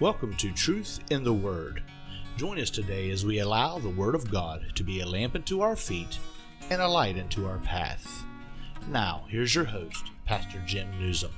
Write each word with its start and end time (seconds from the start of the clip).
Welcome 0.00 0.36
to 0.36 0.52
Truth 0.52 1.00
in 1.10 1.24
the 1.24 1.32
Word. 1.32 1.82
Join 2.36 2.60
us 2.60 2.70
today 2.70 3.10
as 3.10 3.26
we 3.26 3.40
allow 3.40 3.80
the 3.80 3.88
Word 3.88 4.14
of 4.14 4.30
God 4.30 4.64
to 4.76 4.84
be 4.84 5.00
a 5.00 5.06
lamp 5.06 5.34
unto 5.34 5.60
our 5.60 5.74
feet 5.74 6.20
and 6.70 6.80
a 6.80 6.86
light 6.86 7.18
unto 7.18 7.48
our 7.48 7.58
path. 7.58 8.22
Now, 8.86 9.24
here's 9.28 9.56
your 9.56 9.64
host, 9.64 10.12
Pastor 10.24 10.62
Jim 10.64 10.88
Newsom. 11.00 11.32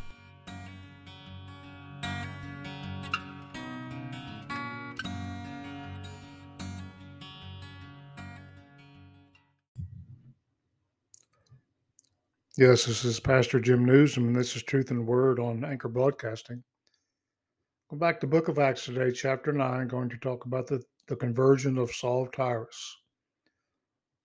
Yes, 12.59 12.85
this 12.85 13.07
is 13.07 13.21
Pastor 13.21 13.59
Jim 13.59 13.87
Newsom, 13.87 14.27
and 14.27 14.37
this 14.37 14.55
is 14.55 14.63
Truth 14.63 14.91
and 14.91 15.07
Word 15.07 15.41
on 15.41 15.65
Anchor 15.65 15.89
Broadcasting. 15.89 16.63
Back 17.93 18.21
to 18.21 18.29
Book 18.29 18.47
of 18.47 18.61
Acts 18.61 18.85
today, 18.85 19.11
chapter 19.11 19.53
9, 19.53 19.89
going 19.89 20.09
to 20.11 20.17
talk 20.19 20.45
about 20.45 20.69
the, 20.69 20.81
the 21.09 21.17
conversion 21.17 21.77
of 21.77 21.91
Saul 21.91 22.23
of 22.23 22.31
Tarsus, 22.31 22.99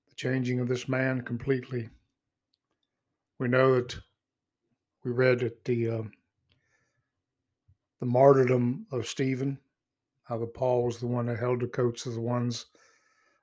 the 0.08 0.14
changing 0.14 0.60
of 0.60 0.68
this 0.68 0.88
man 0.88 1.22
completely. 1.22 1.90
We 3.40 3.48
know 3.48 3.74
that 3.74 3.96
we 5.04 5.10
read 5.10 5.40
that 5.40 5.66
the 5.66 5.90
uh, 5.90 6.04
the 8.00 8.06
martyrdom 8.06 8.86
of 8.92 9.08
Stephen, 9.08 9.58
how 10.26 10.38
that 10.38 10.54
Paul 10.54 10.84
was 10.84 11.00
the 11.00 11.08
one 11.08 11.26
that 11.26 11.40
held 11.40 11.62
the 11.62 11.68
coats 11.68 12.06
of 12.06 12.14
the 12.14 12.22
ones 12.22 12.68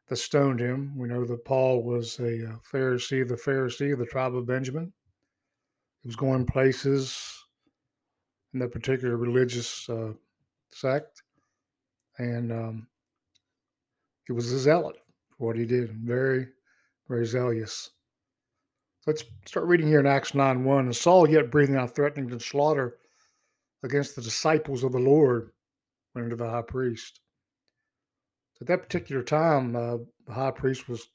that 0.08 0.16
stoned 0.16 0.60
him. 0.60 0.96
We 0.96 1.08
know 1.08 1.24
that 1.24 1.44
Paul 1.44 1.82
was 1.82 2.20
a 2.20 2.48
uh, 2.48 2.56
Pharisee, 2.72 3.27
the 3.27 3.34
Pharisee 3.34 3.92
of 3.92 3.98
the 3.98 4.06
tribe 4.06 4.36
of 4.36 4.47
Benjamin. 4.47 4.92
He 6.00 6.06
was 6.06 6.16
going 6.16 6.47
places 6.47 7.31
in 8.53 8.61
that 8.61 8.72
particular 8.72 9.17
religious 9.17 9.89
uh, 9.89 10.12
sect, 10.70 11.22
and 12.19 12.53
um, 12.53 12.86
he 14.27 14.33
was 14.33 14.53
a 14.53 14.59
zealot 14.59 14.97
for 15.31 15.48
what 15.48 15.56
he 15.56 15.64
did. 15.64 15.91
Very, 15.91 16.48
very 17.09 17.27
zealous. 17.27 17.91
Let's 19.06 19.25
start 19.47 19.67
reading 19.67 19.89
here 19.89 20.00
in 20.00 20.06
Acts 20.06 20.34
9 20.34 20.64
1. 20.64 20.84
And 20.84 20.97
Saul, 20.97 21.28
yet 21.28 21.50
breathing 21.50 21.77
out 21.77 21.94
threatening 21.94 22.28
to 22.28 22.39
slaughter 22.39 22.98
against 23.83 24.14
the 24.14 24.22
disciples 24.22 24.84
of 24.84 24.92
the 24.92 24.98
Lord, 24.98 25.50
went 26.14 26.27
into 26.27 26.37
the 26.37 26.48
high 26.48 26.62
priest. 26.62 27.20
At 28.61 28.69
that 28.69 28.83
particular 28.83 29.25
time, 29.25 29.75
uh, 29.75 29.97
the 30.25 30.33
high 30.33 30.53
priest 30.53 30.89
was, 30.89 31.09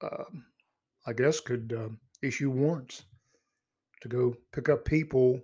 uh, 0.00 0.24
I 1.06 1.12
guess, 1.12 1.38
could 1.38 1.74
uh, 1.76 1.90
issue 2.22 2.50
warrants 2.50 3.02
to 4.00 4.08
go 4.08 4.34
pick 4.52 4.70
up 4.70 4.86
people, 4.86 5.42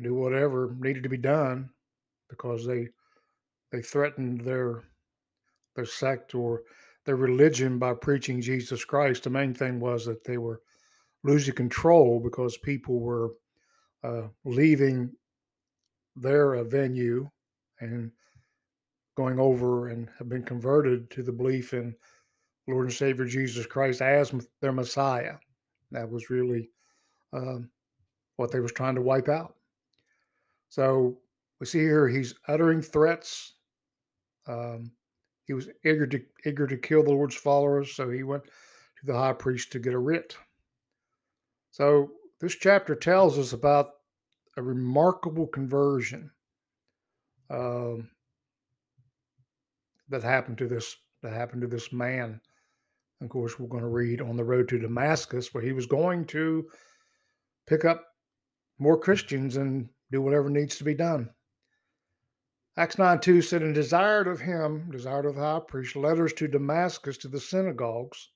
do 0.00 0.14
whatever 0.14 0.74
needed 0.78 1.02
to 1.02 1.08
be 1.08 1.16
done, 1.16 1.70
because 2.28 2.66
they 2.66 2.88
they 3.70 3.82
threatened 3.82 4.40
their 4.40 4.84
their 5.76 5.86
sect 5.86 6.34
or 6.34 6.62
their 7.04 7.16
religion 7.16 7.78
by 7.78 7.92
preaching 7.94 8.40
Jesus 8.40 8.84
Christ. 8.84 9.24
The 9.24 9.30
main 9.30 9.54
thing 9.54 9.80
was 9.80 10.06
that 10.06 10.24
they 10.24 10.38
were 10.38 10.62
losing 11.22 11.54
control 11.54 12.20
because 12.20 12.56
people 12.58 13.00
were 13.00 13.32
uh, 14.02 14.28
leaving 14.44 15.10
their 16.16 16.54
uh, 16.54 16.64
venue 16.64 17.28
and 17.80 18.10
going 19.16 19.38
over 19.38 19.88
and 19.88 20.08
have 20.18 20.28
been 20.28 20.42
converted 20.42 21.10
to 21.10 21.22
the 21.22 21.32
belief 21.32 21.74
in 21.74 21.94
Lord 22.68 22.86
and 22.86 22.94
Savior 22.94 23.24
Jesus 23.26 23.66
Christ 23.66 24.00
as 24.00 24.34
their 24.60 24.72
Messiah. 24.72 25.34
That 25.90 26.10
was 26.10 26.30
really 26.30 26.70
um, 27.32 27.70
what 28.36 28.50
they 28.50 28.60
was 28.60 28.72
trying 28.72 28.94
to 28.94 29.02
wipe 29.02 29.28
out. 29.28 29.54
So 30.74 31.18
we 31.60 31.66
see 31.66 31.78
here 31.78 32.08
he's 32.08 32.34
uttering 32.48 32.82
threats. 32.82 33.52
Um, 34.48 34.90
he 35.44 35.52
was 35.52 35.68
eager 35.84 36.04
to 36.08 36.20
eager 36.44 36.66
to 36.66 36.76
kill 36.76 37.04
the 37.04 37.12
Lord's 37.12 37.36
followers, 37.36 37.94
so 37.94 38.10
he 38.10 38.24
went 38.24 38.42
to 38.42 39.06
the 39.06 39.14
high 39.14 39.34
priest 39.34 39.70
to 39.70 39.78
get 39.78 39.94
a 39.94 39.98
writ. 39.98 40.36
So 41.70 42.10
this 42.40 42.56
chapter 42.56 42.96
tells 42.96 43.38
us 43.38 43.52
about 43.52 43.90
a 44.56 44.62
remarkable 44.62 45.46
conversion. 45.46 46.32
Um, 47.50 48.10
that 50.08 50.24
happened 50.24 50.58
to 50.58 50.66
this 50.66 50.96
that 51.22 51.34
happened 51.34 51.62
to 51.62 51.68
this 51.68 51.92
man. 51.92 52.40
Of 53.20 53.28
course, 53.28 53.60
we're 53.60 53.68
going 53.68 53.84
to 53.84 53.88
read 53.88 54.20
on 54.20 54.36
the 54.36 54.42
road 54.42 54.68
to 54.70 54.80
Damascus, 54.80 55.54
where 55.54 55.62
he 55.62 55.72
was 55.72 55.86
going 55.86 56.24
to 56.26 56.66
pick 57.64 57.84
up 57.84 58.04
more 58.80 58.98
Christians 58.98 59.56
and 59.56 59.88
do 60.14 60.22
whatever 60.22 60.48
needs 60.48 60.76
to 60.76 60.84
be 60.84 60.94
done. 60.94 61.28
Acts 62.76 62.98
9 62.98 63.20
2 63.20 63.42
said, 63.42 63.62
And 63.62 63.74
desired 63.74 64.26
of 64.26 64.40
him, 64.40 64.90
desired 64.90 65.26
of 65.26 65.34
the 65.34 65.40
high 65.40 65.60
priest, 65.66 65.96
letters 65.96 66.32
to 66.34 66.48
Damascus 66.48 67.18
to 67.18 67.28
the 67.28 67.40
synagogues, 67.40 68.30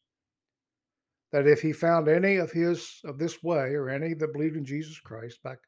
that 1.33 1.47
if 1.47 1.61
he 1.61 1.73
found 1.73 2.09
any 2.09 2.37
of 2.37 2.51
his 2.51 3.01
of 3.05 3.19
this 3.19 3.43
way, 3.43 3.75
or 3.75 3.89
any 3.89 4.15
that 4.15 4.33
believed 4.33 4.57
in 4.57 4.65
Jesus 4.65 4.99
Christ, 4.99 5.43
back 5.43 5.59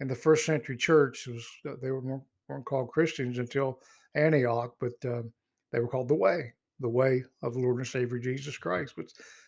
in 0.00 0.08
the 0.08 0.14
first 0.14 0.46
century 0.46 0.76
church, 0.76 1.26
was 1.26 1.46
they 1.80 1.90
were, 1.90 2.20
weren't 2.48 2.66
called 2.66 2.90
Christians 2.90 3.38
until 3.38 3.80
Antioch, 4.14 4.74
but 4.78 4.92
uh, 5.04 5.22
they 5.70 5.80
were 5.80 5.88
called 5.88 6.08
the 6.08 6.14
Way, 6.14 6.52
the 6.80 6.88
Way 6.88 7.24
of 7.42 7.54
the 7.54 7.60
Lord 7.60 7.78
and 7.78 7.86
Savior 7.86 8.18
Jesus 8.18 8.58
Christ. 8.58 8.94
But 8.96 9.06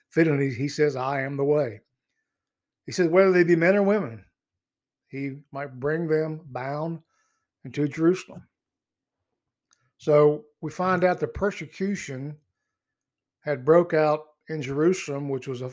fittingly, 0.08 0.54
he 0.54 0.68
says, 0.68 0.96
I 0.96 1.22
am 1.22 1.36
the 1.36 1.44
way. 1.44 1.80
He 2.86 2.92
says, 2.92 3.08
whether 3.08 3.32
they 3.32 3.44
be 3.44 3.56
men 3.56 3.76
or 3.76 3.82
women, 3.82 4.24
he 5.14 5.36
might 5.52 5.78
bring 5.78 6.08
them 6.08 6.40
bound 6.46 6.98
into 7.64 7.86
Jerusalem. 7.86 8.42
So 9.96 10.44
we 10.60 10.72
find 10.72 11.04
out 11.04 11.20
the 11.20 11.28
persecution 11.28 12.36
had 13.40 13.64
broke 13.64 13.94
out 13.94 14.22
in 14.48 14.60
Jerusalem, 14.60 15.28
which 15.28 15.46
was 15.46 15.62
a 15.62 15.70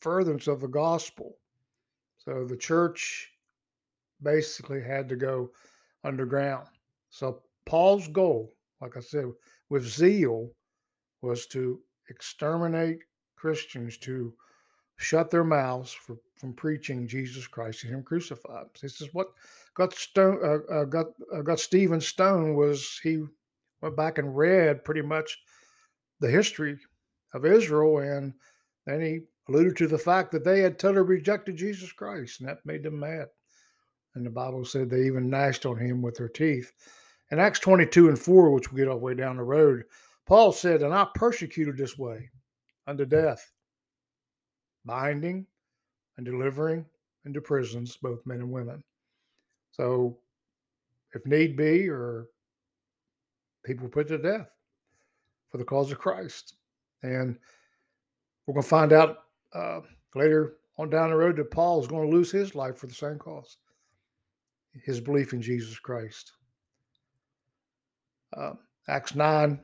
furtherance 0.00 0.48
of 0.48 0.60
the 0.60 0.68
gospel. 0.68 1.36
So 2.18 2.44
the 2.44 2.56
church 2.56 3.30
basically 4.22 4.82
had 4.82 5.08
to 5.08 5.16
go 5.16 5.52
underground. 6.02 6.66
So 7.10 7.42
Paul's 7.66 8.08
goal, 8.08 8.52
like 8.80 8.96
I 8.96 9.00
said, 9.00 9.26
with 9.68 9.86
zeal, 9.86 10.50
was 11.22 11.46
to 11.48 11.80
exterminate 12.08 12.98
Christians, 13.36 13.98
to 13.98 14.34
shut 15.00 15.30
their 15.30 15.44
mouths 15.44 15.92
for, 15.92 16.16
from 16.36 16.52
preaching 16.52 17.08
Jesus 17.08 17.46
Christ 17.46 17.84
and 17.84 17.94
Him 17.94 18.02
crucified. 18.02 18.66
This 18.80 19.00
is 19.00 19.12
what 19.12 19.28
got 19.74 19.94
Stone, 19.94 20.40
uh, 20.44 20.72
uh, 20.72 20.84
got 20.84 21.06
uh, 21.34 21.42
got 21.42 21.58
Stephen 21.58 22.00
Stone 22.00 22.54
was 22.54 23.00
he 23.02 23.24
went 23.80 23.96
back 23.96 24.18
and 24.18 24.36
read 24.36 24.84
pretty 24.84 25.02
much 25.02 25.38
the 26.20 26.30
history 26.30 26.78
of 27.32 27.46
Israel, 27.46 27.98
and 27.98 28.34
then 28.86 29.00
he 29.00 29.20
alluded 29.48 29.76
to 29.78 29.86
the 29.86 29.98
fact 29.98 30.32
that 30.32 30.44
they 30.44 30.60
had 30.60 30.78
totally 30.78 31.06
rejected 31.06 31.56
Jesus 31.56 31.92
Christ, 31.92 32.40
and 32.40 32.48
that 32.48 32.64
made 32.66 32.82
them 32.82 33.00
mad. 33.00 33.28
And 34.14 34.26
the 34.26 34.30
Bible 34.30 34.64
said 34.64 34.90
they 34.90 35.06
even 35.06 35.30
gnashed 35.30 35.64
on 35.64 35.78
him 35.78 36.02
with 36.02 36.16
their 36.16 36.28
teeth. 36.28 36.72
In 37.30 37.38
Acts 37.38 37.60
22 37.60 38.08
and 38.08 38.18
4, 38.18 38.50
which 38.50 38.72
we 38.72 38.78
get 38.80 38.88
all 38.88 38.98
the 38.98 39.04
way 39.04 39.14
down 39.14 39.36
the 39.36 39.42
road, 39.42 39.84
Paul 40.26 40.52
said, 40.52 40.82
And 40.82 40.92
I 40.92 41.06
persecuted 41.14 41.76
this 41.76 41.96
way 41.96 42.28
unto 42.86 43.04
death, 43.04 43.50
binding 44.84 45.46
and 46.16 46.26
delivering 46.26 46.84
into 47.24 47.40
prisons 47.40 47.96
both 47.96 48.24
men 48.26 48.38
and 48.38 48.50
women. 48.50 48.82
So, 49.72 50.18
if 51.14 51.24
need 51.26 51.56
be, 51.56 51.88
or 51.88 52.28
people 53.64 53.88
put 53.88 54.08
to 54.08 54.18
death 54.18 54.48
for 55.50 55.58
the 55.58 55.64
cause 55.64 55.90
of 55.90 55.98
Christ. 55.98 56.54
And 57.02 57.36
we're 58.46 58.54
going 58.54 58.62
to 58.62 58.68
find 58.68 58.92
out 58.92 59.24
uh, 59.54 59.80
later 60.14 60.56
on 60.78 60.90
down 60.90 61.10
the 61.10 61.16
road 61.16 61.36
that 61.36 61.50
Paul 61.50 61.80
is 61.80 61.86
going 61.86 62.08
to 62.08 62.16
lose 62.16 62.30
his 62.30 62.54
life 62.54 62.78
for 62.78 62.86
the 62.86 62.94
same 62.94 63.18
cause 63.18 63.56
his 64.84 65.00
belief 65.00 65.32
in 65.32 65.42
Jesus 65.42 65.78
Christ. 65.78 66.32
Uh, 68.36 68.52
Acts 68.88 69.14
9, 69.14 69.60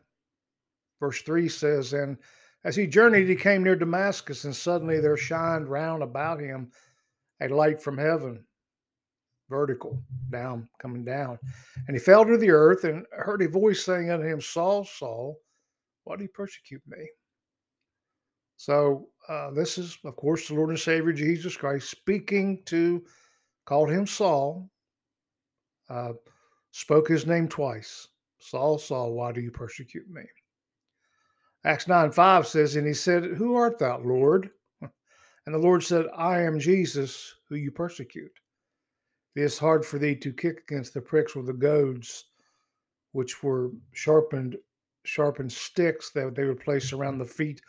verse 1.01 1.23
3 1.23 1.49
says, 1.49 1.93
And 1.93 2.19
as 2.65 2.75
he 2.75 2.87
journeyed, 2.87 3.29
he 3.29 3.37
came 3.37 3.63
near 3.63 3.77
Damascus, 3.77 4.45
and 4.45 4.55
suddenly 4.55 5.01
there 5.01 5.17
shined 5.17 5.69
round 5.69 6.03
about 6.03 6.41
him 6.41 6.71
a 7.41 7.49
light 7.49 7.81
from 7.81 7.99
heaven, 7.99 8.45
vertical, 9.49 10.03
down, 10.31 10.69
coming 10.81 11.05
down. 11.05 11.39
And 11.87 11.97
he 11.97 12.01
fell 12.01 12.25
to 12.25 12.37
the 12.37 12.51
earth 12.51 12.85
and 12.85 13.07
heard 13.13 13.43
a 13.43 13.49
voice 13.49 13.85
saying 13.85 14.11
unto 14.11 14.27
him, 14.27 14.41
Saul, 14.41 14.85
Saul, 14.85 15.39
why 16.05 16.17
do 16.17 16.23
you 16.23 16.29
persecute 16.29 16.83
me? 16.87 17.09
So, 18.57 19.09
uh, 19.29 19.51
this 19.51 19.77
is, 19.77 19.99
of 20.05 20.17
course, 20.17 20.49
the 20.49 20.55
Lord 20.55 20.71
and 20.71 20.79
Savior 20.79 21.13
Jesus 21.13 21.57
Christ 21.57 21.91
speaking 21.91 22.63
to, 22.67 23.05
called 23.67 23.91
him 23.91 24.07
Saul, 24.07 24.71
uh, 25.91 26.13
spoke 26.73 27.09
his 27.09 27.27
name 27.27 27.49
twice 27.49 28.09
Saul, 28.39 28.79
Saul, 28.79 29.13
why 29.13 29.33
do 29.33 29.41
you 29.41 29.51
persecute 29.51 30.09
me? 30.09 30.23
Acts 31.67 31.89
9 31.89 32.13
5 32.13 32.47
says, 32.47 32.77
And 32.77 32.87
he 32.87 32.95
said, 32.95 33.25
Who 33.25 33.57
art 33.57 33.79
thou, 33.79 33.99
Lord? 33.99 34.51
And 35.47 35.55
the 35.55 35.59
Lord 35.59 35.83
said, 35.83 36.07
I 36.17 36.43
am 36.43 36.59
Jesus, 36.59 37.35
who 37.49 37.57
you 37.57 37.71
persecute. 37.71 38.33
It 39.37 39.43
is 39.43 39.59
hard 39.59 39.85
for 39.85 39.99
thee 39.99 40.17
to 40.17 40.33
kick 40.33 40.63
against 40.69 40.95
the 40.95 41.01
pricks 41.01 41.37
with 41.37 41.47
the 41.47 41.53
goads. 41.53 42.25
which 43.13 43.43
were 43.43 43.71
sharpened 43.93 44.57
sharpened 45.05 45.53
sticks 45.53 46.11
that 46.11 46.35
they 46.35 46.45
would 46.45 46.61
place 46.61 46.93
around 46.93 47.19
the 47.19 47.25
feet 47.25 47.61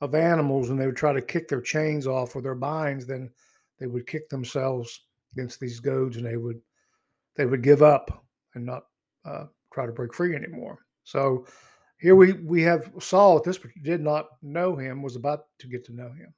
of 0.00 0.14
animals, 0.14 0.70
and 0.70 0.80
they 0.80 0.86
would 0.86 0.96
try 0.96 1.12
to 1.12 1.22
kick 1.22 1.48
their 1.48 1.60
chains 1.60 2.06
off 2.06 2.34
or 2.36 2.42
their 2.42 2.54
binds. 2.54 3.06
Then 3.06 3.30
they 3.78 3.86
would 3.86 4.06
kick 4.06 4.28
themselves 4.28 5.02
against 5.32 5.60
these 5.60 5.80
goads, 5.80 6.16
and 6.16 6.26
they 6.26 6.36
would 6.36 6.60
they 7.36 7.46
would 7.46 7.62
give 7.62 7.82
up 7.82 8.24
and 8.54 8.66
not 8.66 8.84
uh, 9.24 9.46
try 9.72 9.86
to 9.86 9.92
break 9.92 10.14
free 10.14 10.34
anymore. 10.34 10.78
So 11.04 11.46
here 11.98 12.14
we 12.14 12.32
we 12.32 12.62
have 12.62 12.92
Saul. 13.00 13.40
This 13.40 13.58
did 13.82 14.00
not 14.00 14.26
know 14.42 14.76
him, 14.76 15.02
was 15.02 15.16
about 15.16 15.46
to 15.58 15.66
get 15.66 15.84
to 15.86 15.94
know 15.94 16.08
him. 16.08 16.34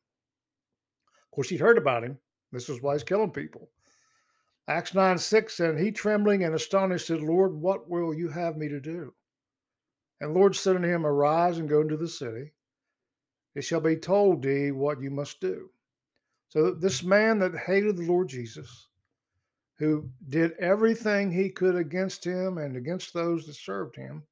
Of 1.08 1.31
course, 1.34 1.49
he'd 1.49 1.60
heard 1.60 1.78
about 1.78 2.05
him. 2.05 2.19
This 2.52 2.69
is 2.69 2.81
why 2.81 2.94
he's 2.94 3.02
killing 3.02 3.31
people. 3.31 3.69
Acts 4.69 4.94
9 4.94 5.19
6 5.19 5.60
and 5.60 5.78
he 5.78 5.90
trembling 5.90 6.44
and 6.44 6.55
astonished 6.55 7.06
said, 7.06 7.20
Lord, 7.20 7.55
what 7.55 7.88
will 7.88 8.12
you 8.12 8.28
have 8.28 8.56
me 8.56 8.69
to 8.69 8.81
do? 8.81 9.14
And 10.20 10.34
Lord 10.34 10.55
said 10.55 10.76
unto 10.76 10.88
him, 10.88 11.06
Arise 11.06 11.58
and 11.58 11.69
go 11.69 11.81
into 11.81 11.96
the 11.96 12.08
city. 12.08 12.52
It 13.54 13.62
shall 13.62 13.81
be 13.81 13.96
told 13.96 14.43
thee 14.43 14.70
what 14.70 15.00
you 15.00 15.11
must 15.11 15.40
do. 15.40 15.70
So 16.49 16.72
this 16.72 17.02
man 17.02 17.38
that 17.38 17.56
hated 17.56 17.96
the 17.96 18.06
Lord 18.06 18.28
Jesus, 18.28 18.88
who 19.78 20.08
did 20.28 20.52
everything 20.58 21.31
he 21.31 21.50
could 21.50 21.76
against 21.76 22.25
him 22.25 22.58
and 22.58 22.76
against 22.76 23.14
those 23.14 23.46
that 23.46 23.54
served 23.54 23.96
him, 23.96 24.22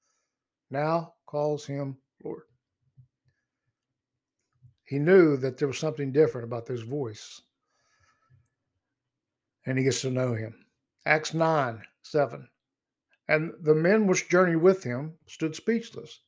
now 0.70 1.14
calls 1.26 1.66
him 1.66 1.98
Lord. 2.24 2.42
He 4.84 4.98
knew 4.98 5.36
that 5.38 5.58
there 5.58 5.68
was 5.68 5.78
something 5.78 6.12
different 6.12 6.44
about 6.44 6.66
this 6.66 6.82
voice. 6.82 7.42
And 9.66 9.76
he 9.76 9.84
gets 9.84 10.02
to 10.02 10.10
know 10.10 10.34
him. 10.34 10.64
Acts 11.04 11.34
9 11.34 11.82
7. 12.02 12.48
And 13.28 13.52
the 13.60 13.74
men 13.74 14.06
which 14.06 14.28
journeyed 14.28 14.62
with 14.62 14.84
him 14.84 15.14
stood 15.26 15.56
speechless, 15.56 16.20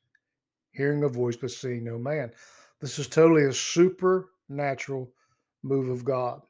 hearing 0.73 1.05
a 1.05 1.09
voice 1.09 1.37
but 1.37 1.53
seeing 1.53 1.85
no 1.85 1.99
man. 1.99 2.33
This 2.81 2.99
is 2.99 3.07
totally 3.07 3.45
a 3.45 3.53
supernatural 3.53 5.13
move 5.63 5.89
of 5.89 6.05
God, 6.05 6.43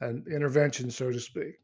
an 0.00 0.24
intervention, 0.30 0.90
so 0.90 1.10
to 1.10 1.20
speak. 1.20 1.54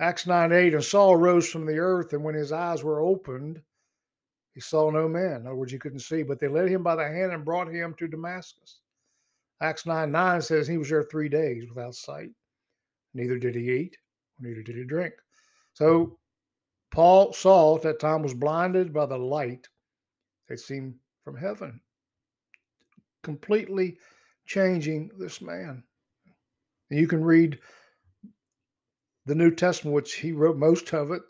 Acts 0.00 0.26
9 0.26 0.52
8, 0.52 0.74
and 0.74 0.84
Saul 0.84 1.16
rose 1.16 1.48
from 1.48 1.66
the 1.66 1.78
earth, 1.78 2.12
and 2.12 2.24
when 2.24 2.34
his 2.34 2.50
eyes 2.52 2.82
were 2.82 3.00
opened, 3.00 3.62
he 4.58 4.62
saw 4.62 4.90
no 4.90 5.08
man. 5.08 5.42
In 5.42 5.46
other 5.46 5.54
words, 5.54 5.70
he 5.70 5.78
couldn't 5.78 6.00
see, 6.00 6.24
but 6.24 6.40
they 6.40 6.48
led 6.48 6.68
him 6.68 6.82
by 6.82 6.96
the 6.96 7.04
hand 7.04 7.30
and 7.30 7.44
brought 7.44 7.72
him 7.72 7.94
to 7.96 8.08
Damascus. 8.08 8.80
Acts 9.60 9.86
9 9.86 10.10
9 10.10 10.42
says 10.42 10.66
he 10.66 10.78
was 10.78 10.88
there 10.88 11.04
three 11.04 11.28
days 11.28 11.68
without 11.68 11.94
sight. 11.94 12.30
Neither 13.14 13.38
did 13.38 13.54
he 13.54 13.70
eat, 13.70 13.96
neither 14.40 14.64
did 14.64 14.74
he 14.74 14.82
drink. 14.82 15.14
So 15.74 16.18
Paul, 16.90 17.32
Saul 17.32 17.76
at 17.76 17.82
that 17.82 18.00
time 18.00 18.20
was 18.20 18.34
blinded 18.34 18.92
by 18.92 19.06
the 19.06 19.16
light 19.16 19.68
that 20.48 20.58
seemed 20.58 20.96
from 21.22 21.36
heaven, 21.36 21.80
completely 23.22 23.96
changing 24.44 25.12
this 25.20 25.40
man. 25.40 25.84
And 26.90 26.98
you 26.98 27.06
can 27.06 27.22
read 27.22 27.60
the 29.24 29.36
New 29.36 29.52
Testament, 29.52 29.94
which 29.94 30.14
he 30.14 30.32
wrote 30.32 30.56
most 30.56 30.92
of 30.94 31.12
it. 31.12 31.22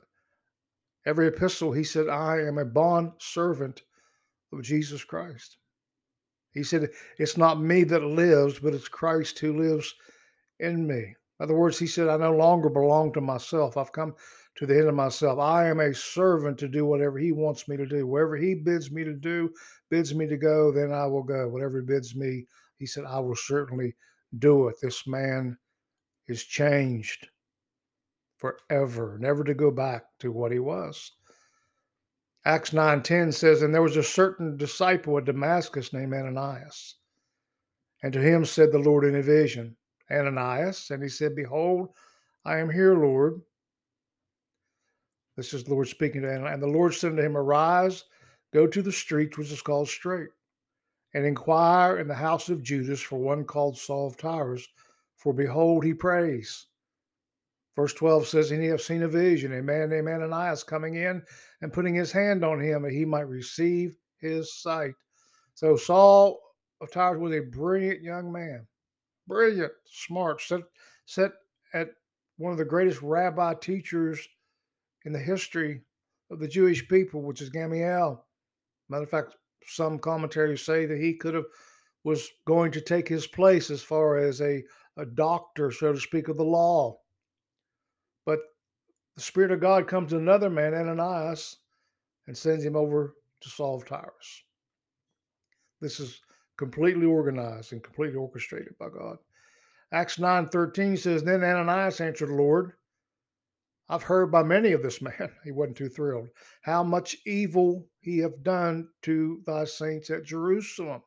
Every 1.07 1.29
epistle, 1.29 1.73
he 1.73 1.85
said, 1.85 2.09
I 2.09 2.41
am 2.41 2.59
a 2.59 2.65
bond 2.65 3.13
servant 3.19 3.83
of 4.53 4.63
Jesus 4.63 5.05
Christ. 5.05 5.57
He 6.53 6.63
said, 6.63 6.91
It's 7.19 7.37
not 7.37 7.61
me 7.61 7.85
that 7.85 8.03
lives, 8.03 8.59
but 8.59 8.75
it's 8.75 8.89
Christ 8.89 9.39
who 9.39 9.59
lives 9.59 9.95
in 10.59 10.87
me. 10.87 11.15
In 11.39 11.45
other 11.45 11.55
words, 11.55 11.79
he 11.79 11.87
said, 11.87 12.09
I 12.09 12.17
no 12.17 12.33
longer 12.33 12.69
belong 12.69 13.13
to 13.13 13.21
myself. 13.21 13.77
I've 13.77 13.93
come 13.93 14.15
to 14.57 14.67
the 14.67 14.77
end 14.77 14.89
of 14.89 14.95
myself. 14.95 15.39
I 15.39 15.69
am 15.69 15.79
a 15.79 15.95
servant 15.95 16.59
to 16.59 16.69
do 16.69 16.85
whatever 16.85 17.17
he 17.19 17.31
wants 17.31 17.69
me 17.69 17.77
to 17.77 17.87
do. 17.87 18.07
Wherever 18.07 18.37
he 18.37 18.55
bids 18.55 18.91
me 18.91 19.05
to 19.05 19.15
do, 19.15 19.51
bids 19.89 20.15
me 20.15 20.27
to 20.27 20.37
go, 20.37 20.73
then 20.73 20.93
I 20.93 21.07
will 21.07 21.23
go. 21.23 21.49
Whatever 21.49 21.81
he 21.81 21.87
bids 21.87 22.17
me, 22.17 22.45
he 22.79 22.87
said, 22.87 23.05
I 23.05 23.21
will 23.21 23.37
certainly 23.37 23.95
do 24.39 24.67
it. 24.67 24.77
This 24.83 25.07
man 25.07 25.57
is 26.27 26.45
changed 26.45 27.29
forever, 28.39 29.19
never 29.21 29.45
to 29.45 29.55
go 29.55 29.71
back 29.71 30.05
to 30.21 30.33
what 30.33 30.53
he 30.53 30.59
was. 30.59 31.13
Acts 32.45 32.71
9:10 32.71 33.35
says, 33.35 33.61
And 33.63 33.75
there 33.75 33.83
was 33.83 33.97
a 33.97 34.03
certain 34.03 34.57
disciple 34.57 35.19
at 35.19 35.27
Damascus 35.27 35.93
named 35.93 36.15
Ananias. 36.15 36.95
And 38.03 38.13
to 38.13 38.21
him 38.21 38.45
said 38.45 38.73
the 38.73 38.79
Lord 38.79 39.05
in 39.05 39.17
a 39.17 39.23
vision, 39.23 39.77
Ananias, 40.11 40.91
and 40.91 41.03
he 41.03 41.09
said, 41.09 41.35
Behold, 41.35 41.91
I 42.45 42.59
am 42.59 42.71
here, 42.71 42.95
Lord. 42.95 43.43
This 45.37 45.53
is 45.53 45.65
the 45.65 45.75
Lord 45.75 45.89
speaking 45.89 46.23
to 46.23 46.33
him. 46.33 46.47
And 46.47 46.63
the 46.63 46.69
Lord 46.69 46.95
said 46.95 47.17
to 47.17 47.23
him, 47.23 47.37
Arise, 47.37 48.05
go 48.53 48.67
to 48.67 48.83
the 48.83 48.93
street 48.93 49.37
which 49.37 49.53
is 49.53 49.61
called 49.61 49.89
Straight, 49.89 50.31
and 51.13 51.27
inquire 51.27 51.99
in 51.99 52.09
the 52.09 52.15
house 52.15 52.49
of 52.49 52.63
Judas 52.63 53.01
for 53.01 53.19
one 53.19 53.45
called 53.45 53.77
Saul 53.77 54.07
of 54.07 54.17
Tarsus, 54.17 54.69
for 55.17 55.35
behold, 55.35 55.85
he 55.85 55.93
prays. 55.93 56.67
Verse 57.79 57.95
12 57.95 58.27
says, 58.27 58.51
And 58.51 58.61
he 58.61 58.69
have 58.71 58.81
seen 58.81 59.05
a 59.05 59.09
vision, 59.09 59.53
a 59.53 59.63
man 59.63 59.91
named 59.91 60.09
Ananias 60.09 60.65
coming 60.65 60.97
in 60.97 61.23
and 61.63 61.73
putting 61.73 61.95
his 61.95 62.11
hand 62.11 62.45
on 62.45 62.61
him 62.61 62.83
that 62.83 62.91
he 62.91 63.05
might 63.05 63.29
receive 63.29 63.97
his 64.17 64.53
sight. 64.53 64.95
So 65.55 65.77
Saul 65.77 66.41
of 66.81 66.91
Tarsus 66.91 67.23
was 67.23 67.35
a 67.35 67.57
brilliant 67.57 68.03
young 68.03 68.33
man, 68.33 68.67
brilliant, 69.29 69.71
smart, 69.89 70.41
set, 70.41 70.63
set 71.07 71.31
at 71.73 71.91
one 72.37 72.51
of 72.51 72.59
the 72.59 72.65
greatest 72.65 73.01
rabbi 73.01 73.55
teachers 73.55 74.27
in 75.05 75.13
the 75.13 75.21
history 75.21 75.81
of 76.33 76.41
the 76.41 76.49
Jewish 76.49 76.89
people, 76.89 77.23
which 77.23 77.41
is 77.41 77.49
Gamaliel. 77.49 78.27
Matter 78.89 79.05
of 79.05 79.11
fact, 79.11 79.37
some 79.63 80.01
commentators 80.01 80.67
say 80.67 80.85
that 80.85 80.99
he 80.99 81.15
could 81.15 81.35
have 81.35 81.47
was 82.03 82.29
going 82.45 82.73
to 82.73 82.81
take 82.81 83.07
his 83.07 83.29
place 83.29 83.71
as 83.71 83.83
far 83.85 84.19
as 84.19 84.41
a, 84.41 84.65
a 84.97 85.07
doctor, 85.07 85.71
so 85.71 85.93
to 85.93 86.01
speak, 86.01 86.27
of 86.27 86.37
the 86.37 86.43
law. 86.43 86.99
The 89.19 89.25
Spirit 89.25 89.51
of 89.51 89.59
God 89.59 89.89
comes 89.89 90.11
to 90.11 90.17
another 90.17 90.49
man, 90.49 90.75
Ananias, 90.75 91.57
and 92.29 92.39
sends 92.39 92.65
him 92.65 92.77
over 92.77 93.17
to 93.41 93.49
solve 93.49 93.85
Tyrus. 93.85 94.45
This 95.81 95.99
is 95.99 96.21
completely 96.57 97.05
organized 97.05 97.73
and 97.73 97.83
completely 97.83 98.17
orchestrated 98.17 98.79
by 98.79 98.91
God. 98.91 99.19
Acts 99.91 100.19
9:13 100.19 100.97
says, 100.97 101.25
Then 101.25 101.43
Ananias 101.43 102.01
answered 102.01 102.29
the 102.29 102.35
Lord, 102.35 102.75
I've 103.89 104.05
heard 104.05 104.31
by 104.31 104.45
many 104.45 104.71
of 104.71 104.85
this 104.85 105.03
man, 105.03 105.33
he 105.45 105.51
wasn't 105.51 105.79
too 105.79 105.89
thrilled, 105.89 106.29
how 106.63 106.85
much 106.85 107.17
evil 107.27 107.89
he 107.99 108.19
have 108.19 108.45
done 108.45 108.89
to 109.03 109.43
thy 109.45 109.65
saints 109.65 110.11
at 110.11 110.23
Jerusalem. 110.23 111.03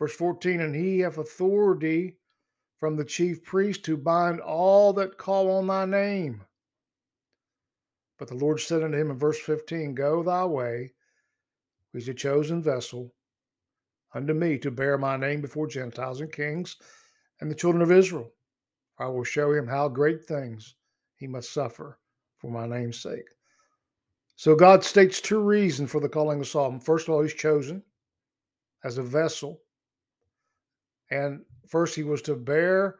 Verse 0.00 0.16
14, 0.16 0.60
and 0.60 0.74
he 0.74 0.98
hath 0.98 1.18
authority 1.18 2.18
from 2.76 2.96
the 2.96 3.04
chief 3.04 3.44
priest 3.44 3.84
to 3.84 3.96
bind 3.96 4.40
all 4.40 4.92
that 4.94 5.16
call 5.16 5.48
on 5.48 5.68
thy 5.68 5.84
name. 5.84 6.44
But 8.22 8.28
the 8.28 8.36
Lord 8.36 8.60
said 8.60 8.84
unto 8.84 8.96
him 8.96 9.10
in 9.10 9.18
verse 9.18 9.40
15, 9.40 9.96
Go 9.96 10.22
thy 10.22 10.44
way, 10.44 10.92
he's 11.92 12.06
a 12.06 12.14
chosen 12.14 12.62
vessel 12.62 13.12
unto 14.14 14.32
me 14.32 14.58
to 14.58 14.70
bear 14.70 14.96
my 14.96 15.16
name 15.16 15.40
before 15.40 15.66
Gentiles 15.66 16.20
and 16.20 16.32
kings 16.32 16.76
and 17.40 17.50
the 17.50 17.54
children 17.56 17.82
of 17.82 17.90
Israel. 17.90 18.30
I 18.96 19.08
will 19.08 19.24
show 19.24 19.52
him 19.52 19.66
how 19.66 19.88
great 19.88 20.24
things 20.24 20.76
he 21.16 21.26
must 21.26 21.52
suffer 21.52 21.98
for 22.38 22.48
my 22.48 22.64
name's 22.64 23.02
sake. 23.02 23.28
So 24.36 24.54
God 24.54 24.84
states 24.84 25.20
two 25.20 25.40
reasons 25.40 25.90
for 25.90 26.00
the 26.00 26.08
calling 26.08 26.38
of 26.38 26.46
Saul. 26.46 26.78
First 26.78 27.08
of 27.08 27.14
all, 27.14 27.22
he's 27.22 27.34
chosen 27.34 27.82
as 28.84 28.98
a 28.98 29.02
vessel. 29.02 29.58
And 31.10 31.44
First, 31.66 31.96
he 31.96 32.04
was 32.04 32.22
to 32.22 32.36
bear 32.36 32.98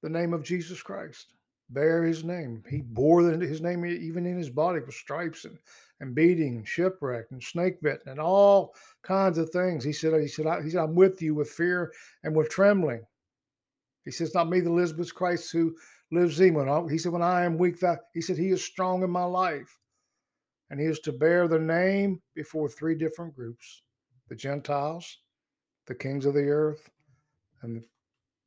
the 0.00 0.08
name 0.08 0.32
of 0.32 0.44
Jesus 0.44 0.80
Christ, 0.80 1.33
bear 1.70 2.04
his 2.04 2.24
name. 2.24 2.62
He 2.68 2.82
bore 2.82 3.22
his 3.22 3.60
name 3.60 3.84
even 3.86 4.26
in 4.26 4.36
his 4.36 4.50
body 4.50 4.80
with 4.80 4.94
stripes 4.94 5.44
and, 5.44 5.58
and 6.00 6.14
beating, 6.14 6.56
and 6.56 6.68
shipwreck, 6.68 7.26
and 7.30 7.42
snake 7.42 7.80
bitten, 7.80 8.10
and 8.10 8.20
all 8.20 8.74
kinds 9.02 9.38
of 9.38 9.50
things. 9.50 9.84
He 9.84 9.92
said, 9.92 10.20
he 10.20 10.28
said, 10.28 10.62
he 10.62 10.70
said, 10.70 10.80
I'm 10.80 10.94
with 10.94 11.22
you 11.22 11.34
with 11.34 11.50
fear 11.50 11.92
and 12.22 12.34
with 12.34 12.50
trembling. 12.50 13.04
He 14.04 14.10
says, 14.10 14.34
not 14.34 14.50
me 14.50 14.60
the 14.60 14.94
but 14.96 15.14
Christ 15.14 15.50
who 15.52 15.74
lives 16.10 16.40
in 16.40 16.54
me. 16.54 16.90
He 16.90 16.98
said, 16.98 17.12
when 17.12 17.22
I 17.22 17.44
am 17.44 17.56
weak, 17.56 17.80
that 17.80 18.00
he 18.12 18.20
said, 18.20 18.36
he 18.36 18.50
is 18.50 18.62
strong 18.62 19.02
in 19.02 19.10
my 19.10 19.24
life. 19.24 19.78
And 20.70 20.80
he 20.80 20.86
is 20.86 21.00
to 21.00 21.12
bear 21.12 21.48
the 21.48 21.58
name 21.58 22.20
before 22.34 22.68
three 22.68 22.94
different 22.94 23.34
groups 23.34 23.82
the 24.28 24.34
Gentiles, 24.34 25.18
the 25.86 25.94
kings 25.94 26.26
of 26.26 26.34
the 26.34 26.48
earth, 26.48 26.90
and 27.62 27.82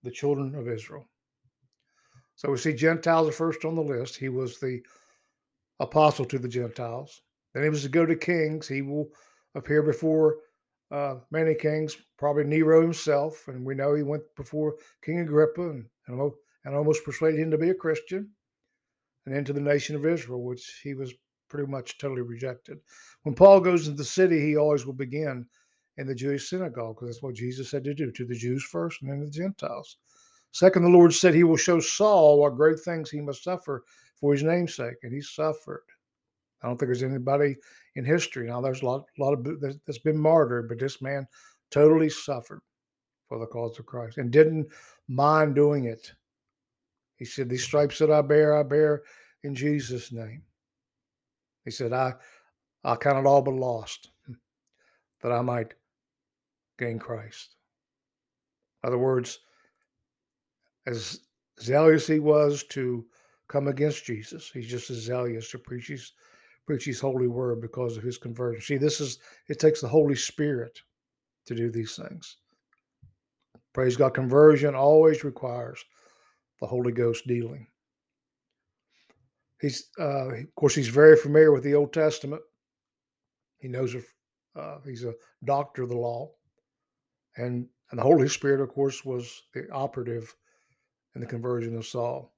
the 0.04 0.12
children 0.12 0.56
of 0.56 0.68
Israel. 0.68 1.08
So 2.38 2.52
we 2.52 2.58
see 2.58 2.74
Gentiles 2.74 3.30
are 3.30 3.34
first 3.34 3.66
on 3.66 3.76
the 3.76 3.82
list. 3.82 4.16
He 4.16 4.30
was 4.30 4.60
the 4.60 4.82
apostle 5.80 6.24
to 6.26 6.38
the 6.38 6.48
Gentiles. 6.48 7.22
Then 7.54 7.64
he 7.64 7.70
was 7.70 7.82
to 7.82 7.90
go 7.90 8.06
to 8.06 8.16
kings. 8.16 8.68
He 8.68 8.84
will 8.84 9.10
appear 9.56 9.82
before 9.82 10.38
uh, 10.92 11.16
many 11.32 11.56
kings, 11.56 11.98
probably 12.18 12.44
Nero 12.44 12.82
himself. 12.82 13.48
And 13.48 13.66
we 13.66 13.74
know 13.74 13.96
he 13.96 14.04
went 14.04 14.24
before 14.36 14.76
King 15.04 15.20
Agrippa 15.22 15.70
and, 15.70 15.86
and 16.08 16.76
almost 16.76 17.04
persuaded 17.04 17.40
him 17.40 17.52
to 17.52 17.58
be 17.58 17.72
a 17.72 17.76
Christian 17.76 18.30
and 19.26 19.36
into 19.36 19.52
the 19.52 19.60
nation 19.60 19.96
of 19.96 20.06
Israel, 20.06 20.44
which 20.44 20.80
he 20.84 20.94
was 20.94 21.16
pretty 21.50 21.70
much 21.70 21.98
totally 21.98 22.22
rejected. 22.22 22.78
When 23.24 23.34
Paul 23.34 23.62
goes 23.62 23.88
into 23.88 23.98
the 23.98 24.06
city, 24.06 24.40
he 24.40 24.58
always 24.58 24.86
will 24.86 24.94
begin 24.94 25.48
in 25.98 26.06
the 26.06 26.14
Jewish 26.14 26.50
synagogue 26.50 26.98
because 26.98 27.16
that's 27.16 27.24
what 27.24 27.34
Jesus 27.34 27.72
said 27.72 27.84
to 27.86 27.96
do 27.96 28.12
to 28.12 28.26
the 28.26 28.36
Jews 28.36 28.64
first 28.64 29.02
and 29.02 29.10
then 29.10 29.22
the 29.22 29.32
Gentiles. 29.32 29.98
Second, 30.52 30.84
the 30.84 30.90
Lord 30.90 31.14
said 31.14 31.34
he 31.34 31.44
will 31.44 31.58
show 31.58 31.80
Saul 31.80 32.40
what 32.40 32.56
great 32.56 32.80
things 32.80 33.10
he 33.10 33.22
must 33.22 33.44
suffer 33.44 33.84
for 34.16 34.34
his 34.34 34.44
namesake, 34.44 34.98
and 35.04 35.14
he 35.14 35.22
suffered. 35.22 35.84
I 36.62 36.68
don't 36.68 36.78
think 36.78 36.88
there's 36.88 37.04
anybody 37.04 37.56
in 37.96 38.04
history 38.04 38.48
now. 38.48 38.62
There's 38.62 38.82
a 38.82 38.86
lot, 38.86 39.06
a 39.18 39.24
lot 39.24 39.34
of 39.34 39.62
that's 39.86 40.00
been 40.00 40.18
martyred, 40.18 40.68
but 40.68 40.80
this 40.80 41.02
man 41.02 41.28
totally 41.70 42.10
suffered 42.10 42.62
for 43.28 43.38
the 43.38 43.46
cause 43.46 43.78
of 43.78 43.86
Christ 43.86 44.18
and 44.18 44.32
didn't 44.32 44.68
mind 45.08 45.54
doing 45.54 45.86
it. 45.86 46.12
He 47.18 47.26
said, 47.26 47.50
"These 47.50 47.64
stripes 47.64 48.00
that 48.00 48.12
I 48.12 48.22
bear, 48.22 48.56
I 48.58 48.64
bear 48.64 49.04
in 49.44 49.54
Jesus' 49.54 50.12
name." 50.12 50.44
He 51.66 51.72
said, 51.72 51.94
"I, 51.94 52.16
I 52.84 52.96
count 52.96 53.20
it 53.20 53.30
all 53.30 53.42
but 53.42 53.54
lost, 53.54 54.10
that 55.22 55.32
I 55.32 55.42
might 55.42 55.76
gain 56.80 56.98
Christ." 56.98 57.56
In 58.84 58.88
other 58.88 58.98
words, 58.98 59.40
as 60.88 61.20
zealous 61.62 62.08
he 62.08 62.20
was 62.20 62.64
to 62.70 63.06
come 63.48 63.68
against 63.68 64.06
Jesus, 64.06 64.50
he's 64.54 64.68
just 64.68 64.90
as 64.90 64.98
zealous 64.98 65.52
to 65.52 65.60
preach 65.60 65.88
his 65.88 66.14
preach 66.66 66.86
his 66.86 67.00
holy 67.00 67.28
word 67.28 67.62
because 67.62 67.96
of 67.96 68.04
his 68.04 68.18
conversion. 68.18 68.62
See, 68.62 68.78
this 68.78 69.00
is 69.00 69.20
it 69.48 69.60
takes 69.60 69.82
the 69.82 69.88
Holy 69.88 70.16
Spirit 70.16 70.80
to 71.46 71.56
do 71.56 71.70
these 71.70 71.96
things. 71.96 72.38
Praise 73.74 73.96
God. 73.96 74.14
Conversion 74.14 74.76
always 74.76 75.24
requires 75.24 75.84
the 76.60 76.68
Holy 76.68 76.92
Ghost 76.92 77.28
dealing. 77.28 77.68
He's, 79.62 79.90
uh, 80.00 80.30
of 80.30 80.56
course, 80.56 80.76
he's 80.76 80.90
very 80.90 81.16
familiar 81.16 81.52
with 81.52 81.64
the 81.64 81.76
Old 81.76 81.94
Testament. 81.94 82.42
He 83.60 83.68
knows 83.68 83.96
if 83.96 84.06
uh, 84.56 84.78
he's 84.86 85.04
a 85.04 85.14
doctor 85.46 85.84
of 85.84 85.90
the 85.90 85.98
law, 85.98 86.32
and 87.38 87.68
and 87.90 88.00
the 88.00 88.04
Holy 88.04 88.28
Spirit, 88.28 88.62
of 88.62 88.70
course, 88.70 89.06
was 89.06 89.44
the 89.54 89.70
operative 89.72 90.36
in 91.18 91.22
the 91.22 91.28
conversion 91.28 91.76
of 91.76 91.86
Saul. 91.86 92.32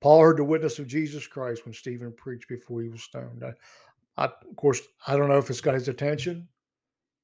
Paul 0.00 0.20
heard 0.20 0.36
the 0.36 0.44
witness 0.44 0.78
of 0.78 0.86
Jesus 0.86 1.26
Christ 1.26 1.64
when 1.64 1.74
Stephen 1.74 2.12
preached 2.12 2.48
before 2.48 2.82
he 2.82 2.88
was 2.88 3.02
stoned. 3.02 3.42
I, 3.42 3.52
I, 4.22 4.26
of 4.26 4.56
course, 4.56 4.80
I 5.06 5.16
don't 5.16 5.28
know 5.28 5.38
if 5.38 5.50
it's 5.50 5.60
got 5.60 5.74
his 5.74 5.88
attention, 5.88 6.46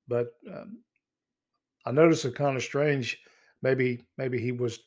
but 0.09 0.29
um, 0.53 0.79
I 1.85 1.93
noticed 1.93 2.25
it 2.25 2.35
kind 2.35 2.57
of 2.57 2.63
strange. 2.63 3.19
Maybe 3.63 4.05
maybe 4.19 4.39
he 4.39 4.53
was 4.53 4.79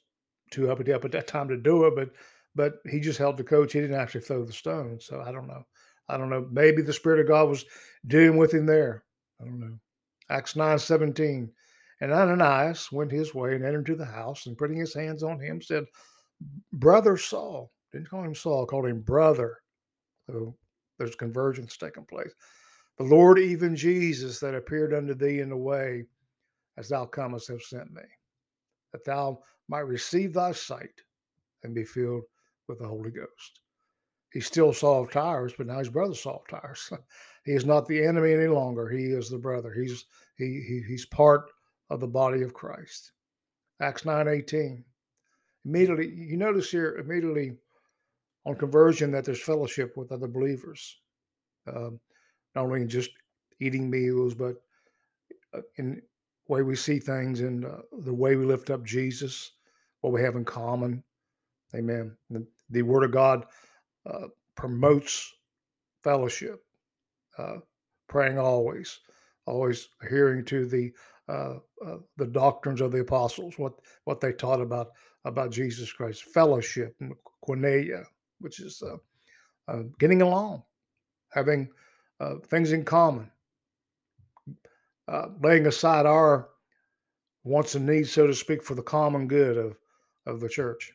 too 0.52 0.72
uppity 0.72 0.92
up 0.94 1.06
at 1.06 1.12
that 1.12 1.28
time 1.28 1.48
to 1.50 1.58
do 1.58 1.86
it, 1.86 1.96
but 1.96 2.12
but 2.56 2.76
he 2.90 3.00
just 3.00 3.20
held 3.20 3.38
the 3.38 3.44
coach. 3.44 3.74
He 3.74 3.80
didn't 3.80 4.00
actually 4.00 4.22
throw 4.22 4.44
the 4.44 4.54
stone. 4.54 5.00
So 5.00 5.22
I 5.22 5.32
don't 5.32 5.48
know. 5.48 5.64
I 6.08 6.18
don't 6.18 6.30
know. 6.30 6.48
Maybe 6.52 6.82
the 6.82 6.94
Spirit 6.94 7.20
of 7.20 7.28
God 7.28 7.50
was 7.50 7.66
dealing 8.08 8.38
with 8.38 8.54
him 8.54 8.66
there. 8.66 9.04
I 9.40 9.46
don't 9.46 9.60
know. 9.60 9.80
Acts 10.30 10.56
9 10.56 10.78
17. 10.78 11.52
And 12.02 12.12
Ananias 12.14 12.92
went 12.92 13.12
his 13.12 13.36
way 13.36 13.56
and 13.56 13.66
entered 13.66 13.90
into 13.90 13.96
the 13.96 14.06
house 14.06 14.46
and 14.46 14.58
putting 14.58 14.78
his 14.78 14.94
hands 14.94 15.22
on 15.24 15.40
him 15.40 15.62
said, 15.62 15.86
Brother 16.72 17.18
Saul, 17.18 17.72
didn't 17.92 18.10
call 18.10 18.24
him 18.24 18.36
Saul, 18.36 18.66
called 18.66 18.86
him 18.86 19.02
brother. 19.02 19.58
So 20.28 20.56
there's 20.98 21.16
convergence 21.16 21.76
taking 21.76 22.06
place. 22.06 22.34
The 22.98 23.04
Lord, 23.04 23.40
even 23.40 23.76
Jesus, 23.76 24.40
that 24.40 24.56
appeared 24.56 24.94
unto 24.94 25.14
thee 25.14 25.40
in 25.40 25.50
the 25.50 25.58
way, 25.58 26.06
as 26.78 26.90
thou 26.90 27.06
comest, 27.06 27.48
have 27.50 27.62
sent 27.62 27.92
me, 27.92 28.04
that 28.94 29.06
thou 29.06 29.40
might 29.68 29.80
receive 29.80 30.34
thy 30.34 30.52
sight 30.52 31.02
and 31.64 31.74
be 31.74 31.84
filled 31.84 32.24
with 32.68 32.80
the 32.80 32.88
Holy 32.88 33.12
Ghost. 33.12 33.62
He 34.32 34.40
still 34.40 34.70
of 34.70 35.12
Tyre, 35.12 35.50
but 35.58 35.68
now 35.68 35.80
he's 35.80 35.90
brother 35.90 36.16
of 36.26 36.48
Tyre. 36.48 36.76
he 37.46 37.54
is 37.54 37.66
not 37.66 37.88
the 37.88 38.04
enemy 38.04 38.34
any 38.34 38.48
longer. 38.48 38.88
He 38.88 39.06
is 39.06 39.30
the 39.30 39.38
brother. 39.38 39.74
He's 39.74 40.06
he, 40.38 40.64
he 40.68 40.84
he's 40.88 41.06
part 41.08 41.50
of 41.90 42.00
the 42.00 42.08
body 42.08 42.42
of 42.42 42.54
Christ. 42.54 43.12
Acts 43.82 44.06
9 44.06 44.28
18. 44.28 44.84
Immediately, 45.66 46.10
you 46.14 46.38
notice 46.38 46.72
here 46.72 46.96
immediately 46.98 47.54
on 48.46 48.56
conversion 48.56 49.12
that 49.12 49.26
there's 49.26 49.42
fellowship 49.42 49.96
with 49.98 50.12
other 50.12 50.28
believers. 50.28 50.98
Um, 51.68 52.00
not 52.56 52.66
only 52.66 52.82
in 52.82 52.90
just 52.90 53.12
eating 53.60 53.90
meals, 53.90 54.34
but 54.34 54.56
uh, 55.54 55.62
in 55.78 56.02
way 56.48 56.64
we 56.64 56.76
see 56.76 57.00
things 57.00 57.42
and 57.42 57.64
uh, 57.64 57.78
the 58.00 58.14
way 58.14 58.36
we 58.36 58.46
lift 58.46 58.70
up 58.70 58.84
Jesus, 58.84 59.52
what 60.02 60.12
we 60.12 60.22
have 60.22 60.36
in 60.36 60.44
common. 60.44 61.04
Amen. 61.76 62.16
The, 62.30 62.46
the 62.72 62.82
Word 62.82 63.04
of 63.04 63.12
God 63.12 63.46
uh, 64.10 64.28
promotes 64.56 65.32
fellowship, 66.04 66.64
uh, 67.38 67.58
praying 68.08 68.40
always, 68.40 69.00
always 69.50 69.90
adhering 70.02 70.46
to 70.46 70.66
the 70.66 70.92
uh, 71.28 71.60
uh, 71.86 71.98
the 72.18 72.26
doctrines 72.26 72.82
of 72.82 72.92
the 72.92 73.02
apostles, 73.02 73.58
what 73.58 73.74
what 74.06 74.20
they 74.20 74.34
taught 74.34 74.62
about 74.62 74.90
about 75.26 75.52
Jesus 75.52 75.92
Christ, 75.92 76.24
fellowship, 76.24 76.96
koinonia, 77.48 78.04
which 78.40 78.60
is 78.60 78.82
getting 80.00 80.22
along, 80.22 80.64
having 81.32 81.70
things 82.48 82.72
in 82.72 82.84
common, 82.84 83.30
uh, 85.08 85.28
laying 85.44 85.68
aside 85.68 86.06
our 86.06 86.50
wants 87.44 87.76
and 87.76 87.86
needs, 87.86 88.12
so 88.12 88.28
to 88.28 88.34
speak, 88.34 88.64
for 88.64 88.76
the 88.76 88.82
common 88.82 89.28
good 89.28 89.58
of, 89.58 89.78
of 90.26 90.40
the 90.40 90.50
church. 90.50 90.92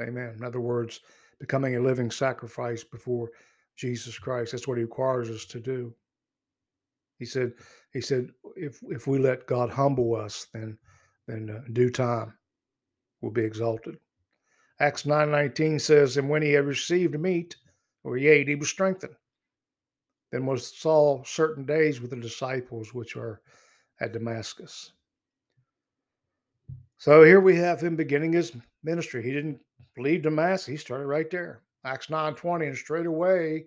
Amen. 0.00 0.34
In 0.36 0.44
other 0.44 0.60
words, 0.60 1.00
becoming 1.38 1.76
a 1.76 1.80
living 1.80 2.10
sacrifice 2.10 2.82
before 2.82 3.30
Jesus 3.76 4.18
Christ. 4.18 4.52
That's 4.52 4.68
what 4.68 4.78
he 4.78 4.84
requires 4.84 5.30
us 5.30 5.44
to 5.46 5.60
do. 5.60 5.94
He 7.20 7.26
said, 7.26 7.52
he 7.92 8.00
said, 8.00 8.30
if 8.56 8.80
if 8.88 9.06
we 9.06 9.18
let 9.18 9.46
God 9.46 9.68
humble 9.68 10.16
us, 10.16 10.46
then 10.54 10.78
then 11.28 11.50
uh, 11.50 11.60
due 11.74 11.90
time 11.90 12.32
will 13.20 13.30
be 13.30 13.44
exalted. 13.44 13.98
Acts 14.80 15.02
9:19 15.02 15.78
says, 15.80 16.16
and 16.16 16.30
when 16.30 16.40
he 16.40 16.52
had 16.52 16.64
received 16.64 17.20
meat, 17.20 17.56
or 18.02 18.16
he 18.16 18.26
ate, 18.26 18.48
he 18.48 18.54
was 18.54 18.70
strengthened. 18.70 19.14
Then 20.32 20.46
was 20.46 20.74
Saul 20.74 21.22
certain 21.26 21.66
days 21.66 22.00
with 22.00 22.10
the 22.10 22.16
disciples 22.16 22.94
which 22.94 23.14
were 23.14 23.42
at 24.00 24.12
Damascus. 24.12 24.92
So 26.96 27.22
here 27.22 27.40
we 27.40 27.54
have 27.56 27.82
him 27.82 27.96
beginning 27.96 28.32
his 28.32 28.56
ministry. 28.82 29.22
He 29.22 29.32
didn't 29.32 29.60
leave 29.98 30.22
Damascus, 30.22 30.66
he 30.66 30.76
started 30.78 31.06
right 31.06 31.28
there. 31.30 31.60
Acts 31.84 32.06
9:20, 32.06 32.68
and 32.68 32.76
straight 32.76 33.06
away 33.06 33.66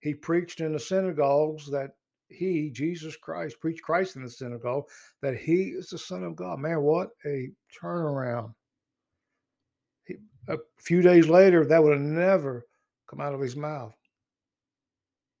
he 0.00 0.14
preached 0.14 0.60
in 0.60 0.72
the 0.72 0.80
synagogues 0.80 1.70
that 1.70 1.96
he, 2.34 2.70
Jesus 2.70 3.16
Christ, 3.16 3.60
preached 3.60 3.82
Christ 3.82 4.16
in 4.16 4.22
the 4.22 4.30
synagogue, 4.30 4.84
that 5.22 5.36
he 5.36 5.68
is 5.68 5.88
the 5.88 5.98
Son 5.98 6.24
of 6.24 6.36
God. 6.36 6.58
Man, 6.58 6.82
what 6.82 7.10
a 7.24 7.50
turnaround. 7.82 8.54
He, 10.04 10.16
a 10.48 10.58
few 10.78 11.02
days 11.02 11.28
later, 11.28 11.64
that 11.64 11.82
would 11.82 11.92
have 11.92 12.00
never 12.00 12.66
come 13.08 13.20
out 13.20 13.34
of 13.34 13.40
his 13.40 13.56
mouth 13.56 13.94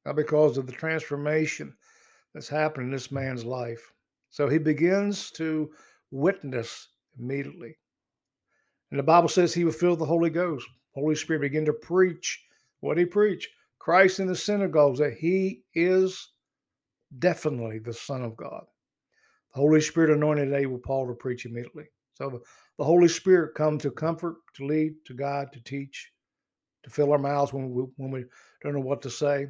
not 0.04 0.16
because 0.16 0.58
of 0.58 0.66
the 0.66 0.72
transformation 0.72 1.74
that's 2.32 2.48
happened 2.48 2.86
in 2.86 2.92
this 2.92 3.10
man's 3.10 3.44
life. 3.44 3.92
So 4.30 4.48
he 4.48 4.58
begins 4.58 5.30
to 5.32 5.70
witness 6.10 6.88
immediately. 7.18 7.76
And 8.90 8.98
the 8.98 9.04
Bible 9.04 9.28
says 9.28 9.54
he 9.54 9.64
was 9.64 9.76
filled 9.76 9.98
the 9.98 10.04
Holy 10.04 10.30
Ghost. 10.30 10.66
Holy 10.94 11.14
Spirit 11.14 11.40
began 11.40 11.64
to 11.64 11.72
preach 11.72 12.44
what 12.80 12.98
he 12.98 13.04
preached. 13.04 13.48
Christ 13.78 14.20
in 14.20 14.26
the 14.26 14.36
synagogues 14.36 14.98
that 14.98 15.14
he 15.14 15.62
is 15.74 16.32
definitely 17.18 17.78
the 17.78 17.92
Son 17.92 18.22
of 18.22 18.36
God. 18.36 18.64
The 19.54 19.60
Holy 19.60 19.80
Spirit 19.80 20.10
anointed 20.10 20.52
able 20.52 20.78
Paul 20.78 21.06
to 21.06 21.14
preach 21.14 21.46
immediately. 21.46 21.84
So 22.14 22.42
the, 22.78 22.84
Holy 22.84 23.08
Spirit 23.08 23.54
come 23.54 23.78
to 23.78 23.90
comfort, 23.90 24.36
to 24.54 24.66
lead, 24.66 24.94
to 25.06 25.14
guide, 25.14 25.52
to 25.52 25.60
teach, 25.62 26.12
to 26.84 26.90
fill 26.90 27.12
our 27.12 27.18
mouths 27.18 27.52
when 27.52 27.70
we, 27.70 27.84
when 27.96 28.10
we 28.10 28.24
don't 28.62 28.74
know 28.74 28.80
what 28.80 29.02
to 29.02 29.10
say 29.10 29.48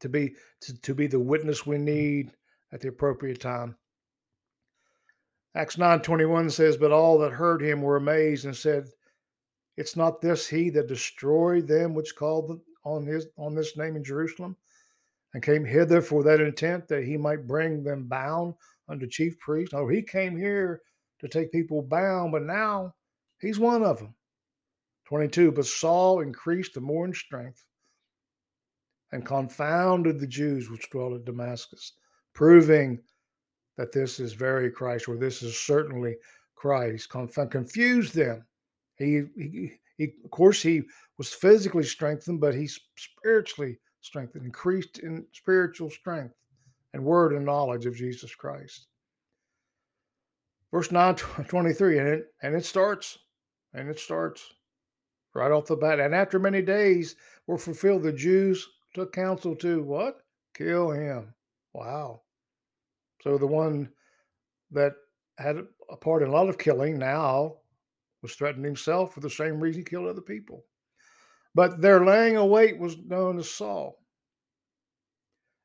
to 0.00 0.08
be 0.08 0.34
to, 0.60 0.80
to 0.82 0.94
be 0.94 1.06
the 1.06 1.20
witness 1.20 1.66
we 1.66 1.78
need 1.78 2.32
at 2.72 2.80
the 2.80 2.88
appropriate 2.88 3.40
time. 3.40 3.76
Acts 5.54 5.76
9:21 5.76 6.50
says, 6.52 6.76
But 6.76 6.92
all 6.92 7.18
that 7.18 7.32
heard 7.32 7.62
him 7.62 7.80
were 7.80 7.96
amazed 7.96 8.44
and 8.44 8.54
said, 8.56 8.88
It's 9.76 9.96
not 9.96 10.20
this 10.20 10.46
he 10.46 10.70
that 10.70 10.88
destroyed 10.88 11.66
them 11.66 11.94
which 11.94 12.16
called 12.16 12.60
on 12.84 13.06
his 13.06 13.26
on 13.38 13.54
this 13.54 13.76
name 13.76 13.96
in 13.96 14.04
Jerusalem, 14.04 14.56
and 15.36 15.42
came 15.42 15.66
hither 15.66 16.00
for 16.00 16.22
that 16.22 16.40
intent 16.40 16.88
that 16.88 17.04
he 17.04 17.18
might 17.18 17.46
bring 17.46 17.84
them 17.84 18.04
bound 18.04 18.54
unto 18.88 19.06
chief 19.06 19.38
priests. 19.38 19.74
No, 19.74 19.86
he 19.86 20.00
came 20.00 20.34
here 20.34 20.80
to 21.18 21.28
take 21.28 21.52
people 21.52 21.82
bound, 21.82 22.32
but 22.32 22.40
now 22.40 22.94
he's 23.38 23.58
one 23.58 23.82
of 23.82 23.98
them. 23.98 24.14
22. 25.04 25.52
But 25.52 25.66
Saul 25.66 26.20
increased 26.20 26.72
the 26.72 26.80
more 26.80 27.04
in 27.04 27.12
strength 27.12 27.66
and 29.12 29.26
confounded 29.26 30.18
the 30.18 30.26
Jews 30.26 30.70
which 30.70 30.88
dwelt 30.88 31.12
at 31.12 31.26
Damascus, 31.26 31.92
proving 32.32 32.98
that 33.76 33.92
this 33.92 34.18
is 34.18 34.32
very 34.32 34.70
Christ, 34.70 35.06
or 35.06 35.18
this 35.18 35.42
is 35.42 35.60
certainly 35.60 36.16
Christ. 36.54 37.10
Conf- 37.10 37.50
confused 37.50 38.14
them. 38.14 38.42
He, 38.96 39.24
he, 39.36 39.72
he, 39.98 40.04
of 40.24 40.30
course, 40.30 40.62
he 40.62 40.84
was 41.18 41.34
physically 41.34 41.84
strengthened, 41.84 42.40
but 42.40 42.54
he's 42.54 42.80
spiritually 42.96 43.78
strength, 44.06 44.36
increased 44.36 45.00
in 45.00 45.26
spiritual 45.32 45.90
strength 45.90 46.34
and 46.94 47.04
word 47.04 47.32
and 47.32 47.44
knowledge 47.44 47.86
of 47.86 47.96
Jesus 47.96 48.34
Christ. 48.34 48.86
Verse 50.72 50.90
9 50.90 51.14
23, 51.48 51.98
and 51.98 52.08
it 52.08 52.26
and 52.42 52.54
it 52.54 52.64
starts, 52.64 53.18
and 53.74 53.88
it 53.88 53.98
starts 53.98 54.54
right 55.34 55.52
off 55.52 55.66
the 55.66 55.76
bat. 55.76 56.00
And 56.00 56.14
after 56.14 56.38
many 56.38 56.62
days 56.62 57.16
were 57.46 57.58
fulfilled, 57.58 58.02
the 58.02 58.12
Jews 58.12 58.66
took 58.94 59.12
counsel 59.12 59.54
to 59.56 59.82
what? 59.82 60.22
Kill 60.54 60.90
him. 60.90 61.34
Wow. 61.74 62.22
So 63.22 63.36
the 63.36 63.46
one 63.46 63.90
that 64.70 64.94
had 65.38 65.58
a 65.90 65.96
part 65.96 66.22
in 66.22 66.28
a 66.28 66.32
lot 66.32 66.48
of 66.48 66.58
killing 66.58 66.98
now 66.98 67.56
was 68.22 68.34
threatening 68.34 68.64
himself 68.64 69.12
for 69.12 69.20
the 69.20 69.30
same 69.30 69.60
reason 69.60 69.80
he 69.80 69.84
killed 69.84 70.08
other 70.08 70.22
people. 70.22 70.64
But 71.56 71.80
their 71.80 72.04
laying 72.04 72.36
await 72.36 72.78
was 72.78 72.98
known 72.98 73.38
as 73.38 73.50
Saul. 73.50 73.98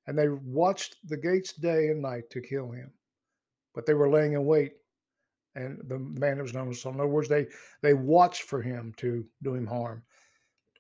And 0.07 0.17
they 0.17 0.29
watched 0.29 0.95
the 1.03 1.17
gates 1.17 1.51
day 1.51 1.89
and 1.89 2.01
night 2.01 2.29
to 2.29 2.39
kill 2.39 2.71
him. 2.71 2.93
But 3.75 3.85
they 3.85 3.93
were 3.93 4.09
laying 4.09 4.31
in 4.31 4.45
wait. 4.45 4.71
And 5.53 5.81
the 5.89 5.99
man 5.99 6.37
that 6.37 6.43
was 6.43 6.53
known 6.53 6.69
as 6.69 6.79
Saul. 6.79 6.93
In 6.93 7.01
other 7.01 7.09
words, 7.09 7.27
they, 7.27 7.47
they 7.81 7.93
watched 7.93 8.43
for 8.43 8.61
him 8.61 8.93
to 8.97 9.25
do 9.43 9.53
him 9.53 9.67
harm. 9.67 10.01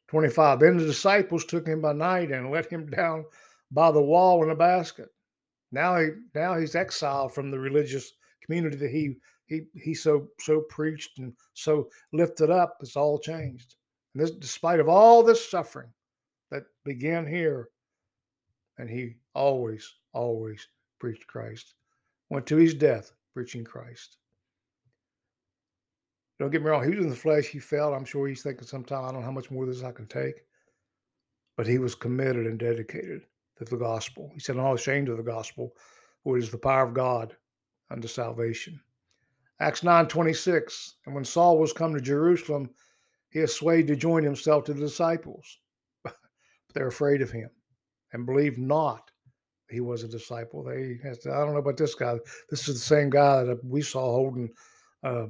25. 0.07 0.61
Then 0.61 0.77
the 0.77 0.85
disciples 0.85 1.43
took 1.43 1.67
him 1.67 1.81
by 1.81 1.91
night 1.91 2.31
and 2.31 2.49
let 2.49 2.71
him 2.71 2.85
down 2.89 3.25
by 3.69 3.91
the 3.91 4.01
wall 4.01 4.41
in 4.45 4.51
a 4.51 4.55
basket. 4.55 5.09
Now 5.73 5.99
he 5.99 6.07
now 6.33 6.57
he's 6.57 6.75
exiled 6.75 7.33
from 7.33 7.51
the 7.51 7.59
religious 7.59 8.13
community 8.45 8.77
that 8.77 8.91
he 8.91 9.17
he 9.45 9.63
he 9.73 9.93
so 9.93 10.29
so 10.39 10.61
preached 10.69 11.19
and 11.19 11.33
so 11.53 11.89
lifted 12.13 12.49
up. 12.49 12.77
It's 12.79 12.95
all 12.95 13.19
changed. 13.19 13.75
And 14.13 14.23
this, 14.23 14.31
despite 14.31 14.79
of 14.79 14.89
all 14.89 15.23
this 15.23 15.49
suffering 15.49 15.89
that 16.49 16.63
began 16.83 17.25
here, 17.25 17.69
and 18.77 18.89
he 18.89 19.15
always, 19.33 19.93
always 20.13 20.67
preached 20.99 21.27
Christ, 21.27 21.75
went 22.29 22.45
to 22.47 22.57
his 22.57 22.73
death 22.73 23.11
preaching 23.33 23.63
Christ. 23.63 24.17
Don't 26.39 26.49
get 26.49 26.61
me 26.61 26.69
wrong, 26.69 26.83
he 26.83 26.89
was 26.89 27.05
in 27.05 27.09
the 27.09 27.15
flesh, 27.15 27.45
he 27.45 27.59
felt. 27.59 27.93
I'm 27.93 28.05
sure 28.05 28.27
he's 28.27 28.41
thinking 28.41 28.65
sometime, 28.65 29.03
I 29.03 29.11
don't 29.11 29.19
know 29.19 29.25
how 29.25 29.31
much 29.31 29.51
more 29.51 29.63
of 29.63 29.69
this 29.69 29.83
I 29.83 29.91
can 29.91 30.07
take. 30.07 30.43
But 31.55 31.67
he 31.67 31.77
was 31.77 31.93
committed 31.93 32.47
and 32.47 32.57
dedicated 32.57 33.21
to 33.57 33.65
the 33.65 33.77
gospel. 33.77 34.31
He 34.33 34.39
said, 34.39 34.55
I'm 34.55 34.63
not 34.63 34.73
ashamed 34.73 35.09
of 35.09 35.17
the 35.17 35.23
gospel, 35.23 35.73
for 36.23 36.37
it 36.37 36.43
is 36.43 36.49
the 36.49 36.57
power 36.57 36.83
of 36.83 36.95
God 36.95 37.35
unto 37.91 38.07
salvation. 38.07 38.79
Acts 39.59 39.83
9 39.83 40.07
26. 40.07 40.95
And 41.05 41.13
when 41.13 41.23
Saul 41.23 41.59
was 41.59 41.73
come 41.73 41.93
to 41.93 42.01
Jerusalem, 42.01 42.71
he 43.31 43.39
is 43.39 43.55
swayed 43.55 43.87
to 43.87 43.95
join 43.95 44.23
himself 44.23 44.65
to 44.65 44.73
the 44.73 44.81
disciples. 44.81 45.59
but 46.03 46.15
they're 46.73 46.87
afraid 46.87 47.21
of 47.21 47.31
him 47.31 47.49
and 48.13 48.25
believe 48.25 48.57
not 48.57 49.11
he 49.69 49.79
was 49.79 50.03
a 50.03 50.07
disciple. 50.07 50.63
They, 50.63 50.99
I 51.03 51.13
don't 51.23 51.53
know 51.53 51.57
about 51.57 51.77
this 51.77 51.95
guy. 51.95 52.17
This 52.49 52.67
is 52.67 52.75
the 52.75 52.95
same 52.95 53.09
guy 53.09 53.43
that 53.43 53.63
we 53.63 53.81
saw 53.81 54.01
holding 54.01 54.49
uh, 55.03 55.27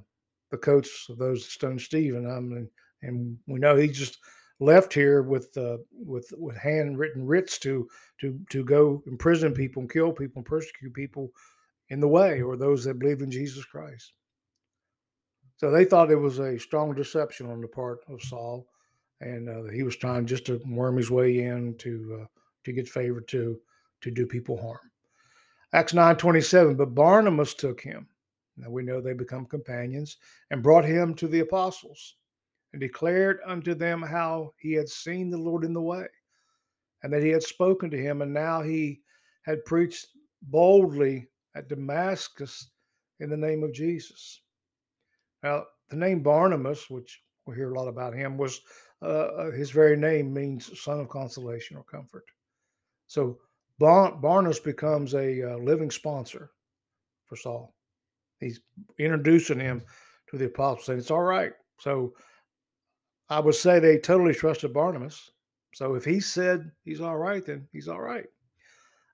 the 0.50 0.58
coats 0.58 1.08
of 1.10 1.18
those 1.18 1.44
that 1.44 1.52
stoned 1.52 1.82
Stephen. 1.82 2.30
I 2.30 2.40
mean, 2.40 2.70
and 3.04 3.38
we 3.48 3.60
know 3.60 3.76
he 3.76 3.88
just 3.88 4.18
left 4.60 4.94
here 4.94 5.22
with 5.22 5.56
uh, 5.58 5.78
with 5.92 6.32
with 6.38 6.58
handwritten 6.58 7.26
writs 7.26 7.58
to 7.60 7.88
to 8.20 8.40
to 8.50 8.64
go 8.64 9.04
imprison 9.08 9.54
people 9.54 9.82
and 9.82 9.92
kill 9.92 10.12
people 10.12 10.40
and 10.40 10.46
persecute 10.46 10.94
people 10.94 11.32
in 11.90 12.00
the 12.00 12.08
way, 12.08 12.42
or 12.42 12.58
those 12.58 12.84
that 12.84 13.00
believe 13.00 13.22
in 13.22 13.32
Jesus 13.32 13.66
Christ. 13.66 14.14
So 15.62 15.70
they 15.70 15.86
thought 15.86 16.10
it 16.10 16.16
was 16.16 16.40
a 16.40 16.58
strong 16.58 16.96
deception 16.96 17.46
on 17.46 17.62
the 17.62 17.68
part 17.68 18.00
of 18.10 18.20
Saul, 18.24 18.66
and 19.20 19.48
uh, 19.48 19.72
he 19.72 19.84
was 19.84 19.96
trying 19.96 20.26
just 20.26 20.44
to 20.48 20.60
worm 20.66 20.98
his 20.98 21.12
way 21.12 21.42
in 21.42 21.76
to 21.78 22.22
uh, 22.24 22.26
to 22.64 22.74
get 22.74 22.90
favor 22.90 23.22
to 23.22 23.60
to 24.02 24.10
do 24.10 24.26
people 24.26 24.60
harm. 24.60 24.90
Acts 25.72 25.94
nine 25.94 26.16
twenty 26.16 26.42
seven. 26.42 26.76
But 26.76 26.96
Barnabas 26.96 27.54
took 27.54 27.80
him. 27.80 28.08
Now 28.58 28.72
we 28.72 28.82
know 28.82 29.00
they 29.00 29.14
become 29.14 29.46
companions 29.46 30.18
and 30.50 30.64
brought 30.64 30.84
him 30.84 31.14
to 31.14 31.28
the 31.28 31.42
apostles, 31.42 32.16
and 32.74 32.82
declared 32.82 33.38
unto 33.46 33.76
them 33.76 34.02
how 34.02 34.56
he 34.58 34.74
had 34.74 34.90
seen 34.90 35.30
the 35.30 35.38
Lord 35.38 35.64
in 35.64 35.74
the 35.74 35.80
way, 35.80 36.08
and 37.04 37.14
that 37.14 37.22
he 37.22 37.30
had 37.30 37.44
spoken 37.44 37.92
to 37.92 38.02
him, 38.02 38.24
and 38.24 38.34
now 38.34 38.64
he 38.64 39.02
had 39.44 39.64
preached 39.66 40.08
boldly 40.42 41.28
at 41.56 41.70
Damascus 41.70 42.72
in 43.20 43.30
the 43.30 43.38
name 43.38 43.62
of 43.62 43.74
Jesus. 43.74 44.42
Now, 45.44 45.66
the 45.90 45.96
name 45.96 46.22
Barnabas, 46.22 46.90
which 46.90 47.22
we 47.46 47.56
hear 47.56 47.72
a 47.74 47.78
lot 47.78 47.88
about 47.88 48.14
him, 48.14 48.38
was 48.38 48.62
uh, 49.02 49.06
uh, 49.06 49.52
his 49.52 49.72
very 49.72 49.98
name 49.98 50.34
means 50.34 50.80
son 50.80 51.00
of 51.00 51.10
consolation 51.10 51.78
or 51.78 51.84
comfort. 51.84 52.26
So 53.08 53.40
Bar- 53.80 54.16
Barnabas 54.16 54.60
becomes 54.60 55.14
a 55.16 55.54
uh, 55.54 55.58
living 55.58 55.92
sponsor 55.92 56.52
for 57.26 57.36
Saul. 57.36 57.74
He's 58.40 58.62
introducing 59.00 59.60
him 59.60 59.84
to 60.30 60.38
the 60.38 60.46
apostles, 60.46 60.86
saying 60.86 61.00
it's 61.00 61.12
all 61.12 61.24
right. 61.24 61.54
So 61.80 62.14
I 63.30 63.40
would 63.40 63.56
say 63.56 63.80
they 63.80 63.98
totally 63.98 64.34
trusted 64.34 64.74
Barnabas. 64.74 65.32
So 65.74 65.96
if 65.96 66.06
he 66.06 66.20
said 66.20 66.72
he's 66.84 67.02
all 67.02 67.18
right, 67.18 67.46
then 67.46 67.68
he's 67.72 67.88
all 67.88 68.02
right. 68.02 68.26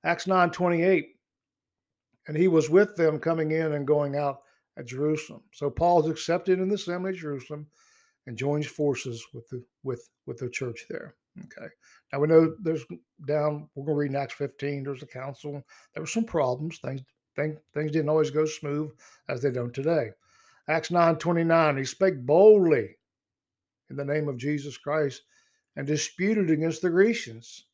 Acts 0.04 0.28
9 0.28 0.50
28. 0.52 1.16
And 2.28 2.36
he 2.36 2.48
was 2.48 2.70
with 2.70 2.96
them 2.98 3.20
coming 3.20 3.52
in 3.52 3.74
and 3.74 3.88
going 3.88 4.18
out 4.18 4.42
at 4.78 4.86
Jerusalem. 4.86 5.42
So 5.52 5.70
Paul 5.70 6.04
is 6.04 6.10
accepted 6.10 6.60
in 6.60 6.70
the 6.70 6.76
assembly 6.76 7.12
of 7.12 7.18
Jerusalem 7.18 7.68
and 8.26 8.38
joins 8.38 8.68
forces 8.68 9.26
with 9.34 9.48
the 9.50 9.64
with 9.84 10.10
with 10.26 10.38
the 10.38 10.50
church 10.50 10.86
there. 10.90 11.16
Okay. 11.46 11.68
Now 12.12 12.20
we 12.20 12.28
know 12.28 12.56
there's 12.62 12.86
down. 13.28 13.70
We're 13.76 13.86
going 13.86 13.96
to 13.96 14.00
read 14.00 14.12
in 14.12 14.16
Acts 14.16 14.34
15. 14.36 14.84
There's 14.84 15.04
a 15.04 15.08
council. 15.08 15.64
There 15.94 16.04
were 16.04 16.08
some 16.08 16.26
problems. 16.26 16.80
Things 16.80 17.02
things 17.36 17.58
things 17.74 17.92
didn't 17.92 18.10
always 18.10 18.32
go 18.32 18.46
smooth 18.46 18.92
as 19.30 19.42
they 19.42 19.52
don't 19.52 19.74
today. 19.74 20.12
Acts 20.68 20.90
9:29. 20.90 21.78
He 21.78 21.86
spake 21.86 22.26
boldly 22.26 22.98
in 23.90 23.96
the 23.96 24.06
name 24.06 24.28
of 24.28 24.38
Jesus 24.38 24.78
Christ 24.78 25.24
and 25.76 25.88
disputed 25.88 26.50
against 26.50 26.82
the 26.82 26.90
Grecians 26.90 27.67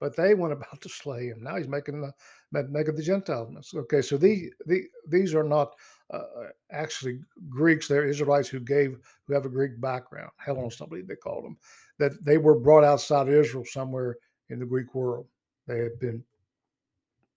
but 0.00 0.16
they 0.16 0.34
went 0.34 0.52
about 0.52 0.80
to 0.80 0.88
slay 0.88 1.26
him. 1.26 1.42
Now 1.42 1.56
he's 1.56 1.68
making 1.68 2.00
the 2.00 2.12
making 2.52 2.96
the 2.96 3.02
Gentiles. 3.02 3.72
Okay, 3.74 4.02
so 4.02 4.16
these 4.16 4.50
the, 4.66 4.84
these 5.08 5.34
are 5.34 5.44
not 5.44 5.74
uh, 6.12 6.16
uh, 6.16 6.48
actually 6.70 7.20
Greeks. 7.48 7.88
They're 7.88 8.04
Israelites 8.04 8.48
who 8.48 8.60
gave 8.60 8.98
who 9.26 9.34
have 9.34 9.46
a 9.46 9.50
Greek 9.50 9.80
background. 9.80 10.30
Hellenes, 10.36 10.80
I 10.80 10.86
believe 10.86 11.08
they 11.08 11.16
called 11.16 11.44
them. 11.44 11.56
That 11.98 12.24
they 12.24 12.38
were 12.38 12.58
brought 12.58 12.84
outside 12.84 13.28
of 13.28 13.34
Israel 13.34 13.64
somewhere 13.64 14.16
in 14.50 14.58
the 14.58 14.66
Greek 14.66 14.94
world. 14.94 15.26
They 15.66 15.78
had 15.78 15.98
been 15.98 16.24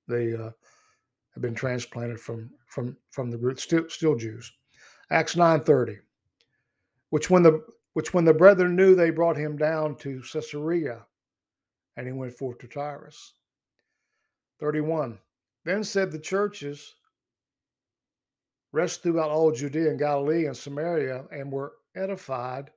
they 0.07 0.33
uh, 0.33 0.51
have 1.33 1.41
been 1.41 1.55
transplanted 1.55 2.19
from 2.19 2.49
from 2.67 2.97
from 3.11 3.31
the 3.31 3.37
root 3.37 3.59
still 3.59 3.87
still 3.89 4.15
Jews. 4.15 4.51
Acts 5.11 5.35
nine 5.35 5.61
thirty, 5.61 5.99
which 7.11 7.29
when 7.29 7.43
the 7.43 7.63
which 7.93 8.13
when 8.13 8.25
the 8.25 8.33
brethren 8.33 8.75
knew, 8.75 8.93
they 8.93 9.09
brought 9.09 9.37
him 9.37 9.57
down 9.57 9.95
to 9.97 10.21
Caesarea 10.21 11.05
and 11.97 12.07
he 12.07 12.13
went 12.13 12.33
forth 12.33 12.59
to 12.59 12.67
Tarsus. 12.67 13.33
31. 14.59 15.19
Then 15.65 15.83
said 15.83 16.11
the 16.11 16.19
churches, 16.19 16.95
rest 18.71 19.03
throughout 19.03 19.31
all 19.31 19.51
Judea 19.51 19.89
and 19.89 19.99
Galilee 19.99 20.45
and 20.45 20.55
Samaria, 20.55 21.25
and 21.31 21.51
were 21.51 21.73
edified 21.95 22.71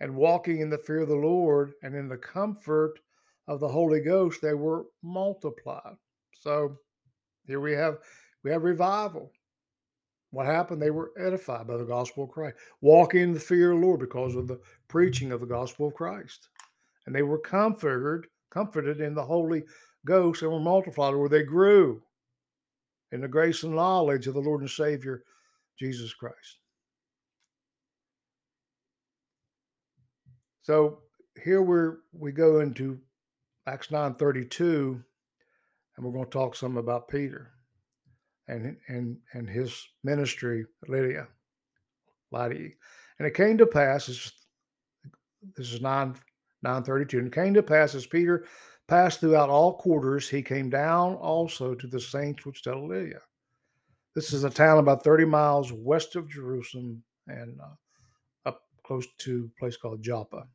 and 0.00 0.14
walking 0.14 0.60
in 0.60 0.70
the 0.70 0.78
fear 0.78 1.00
of 1.00 1.08
the 1.08 1.16
Lord 1.16 1.72
and 1.82 1.94
in 1.94 2.08
the 2.08 2.16
comfort 2.16 3.00
of 3.48 3.58
the 3.58 3.68
Holy 3.68 4.00
Ghost, 4.00 4.40
they 4.40 4.54
were 4.54 4.84
multiplied. 5.02 5.96
So 6.32 6.76
here 7.46 7.60
we 7.60 7.72
have 7.72 7.98
we 8.44 8.50
have 8.52 8.62
revival. 8.62 9.32
What 10.30 10.46
happened? 10.46 10.80
They 10.80 10.90
were 10.90 11.12
edified 11.18 11.66
by 11.66 11.78
the 11.78 11.84
gospel 11.84 12.24
of 12.24 12.30
Christ, 12.30 12.56
walking 12.82 13.22
in 13.22 13.32
the 13.32 13.40
fear 13.40 13.72
of 13.72 13.80
the 13.80 13.86
Lord 13.86 14.00
because 14.00 14.36
of 14.36 14.46
the 14.46 14.60
preaching 14.86 15.32
of 15.32 15.40
the 15.40 15.46
gospel 15.46 15.88
of 15.88 15.94
Christ. 15.94 16.48
And 17.06 17.14
they 17.14 17.22
were 17.22 17.38
comforted 17.38 18.28
comforted 18.50 19.00
in 19.00 19.14
the 19.14 19.24
Holy 19.24 19.64
Ghost 20.06 20.42
and 20.42 20.50
were 20.50 20.60
multiplied, 20.60 21.14
where 21.14 21.28
they 21.28 21.42
grew 21.42 22.02
in 23.12 23.20
the 23.20 23.28
grace 23.28 23.62
and 23.62 23.74
knowledge 23.74 24.26
of 24.26 24.34
the 24.34 24.40
Lord 24.40 24.60
and 24.60 24.70
Savior, 24.70 25.22
Jesus 25.78 26.12
Christ. 26.14 26.58
So 30.62 30.98
here 31.42 31.62
we're 31.62 31.98
we 32.12 32.32
go 32.32 32.60
into 32.60 33.00
Acts 33.66 33.88
9:32, 33.88 35.02
and 35.96 36.04
we're 36.04 36.12
going 36.12 36.24
to 36.24 36.30
talk 36.30 36.54
some 36.54 36.76
about 36.76 37.08
Peter 37.08 37.52
and 38.48 38.76
and 38.88 39.18
and 39.32 39.48
his 39.48 39.86
ministry, 40.04 40.66
Lydia, 40.86 41.28
Lydia. 42.32 42.70
And 43.18 43.26
it 43.26 43.34
came 43.34 43.58
to 43.58 43.66
pass, 43.66 44.06
this, 44.06 45.72
is 45.72 45.80
9 45.80 46.14
932. 46.62 47.18
And 47.18 47.32
came 47.32 47.54
to 47.54 47.62
pass 47.62 47.94
as 47.94 48.06
Peter 48.06 48.44
passed 48.86 49.20
throughout 49.20 49.50
all 49.50 49.74
quarters, 49.74 50.28
he 50.28 50.42
came 50.42 50.70
down 50.70 51.14
also 51.14 51.74
to 51.74 51.86
the 51.86 52.00
saints 52.00 52.44
which 52.44 52.62
dwelt 52.62 52.88
Lydda. 52.88 53.20
This 54.14 54.32
is 54.32 54.44
a 54.44 54.50
town 54.50 54.78
about 54.78 55.04
30 55.04 55.26
miles 55.26 55.72
west 55.72 56.16
of 56.16 56.28
Jerusalem 56.28 57.02
and 57.28 57.60
uh, 57.60 58.48
up 58.48 58.62
close 58.82 59.06
to 59.18 59.50
a 59.56 59.60
place 59.60 59.76
called 59.76 60.02
Joppa. 60.02 60.46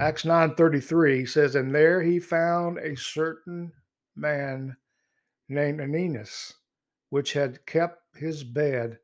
Acts 0.00 0.24
9:33 0.24 1.28
says, 1.28 1.54
And 1.54 1.74
there 1.74 2.02
he 2.02 2.18
found 2.18 2.78
a 2.78 2.96
certain 2.96 3.72
man 4.16 4.76
named 5.48 5.80
Aeneas, 5.80 6.54
which 7.10 7.32
had 7.32 7.64
kept 7.66 8.16
his 8.16 8.42
bed 8.42 8.98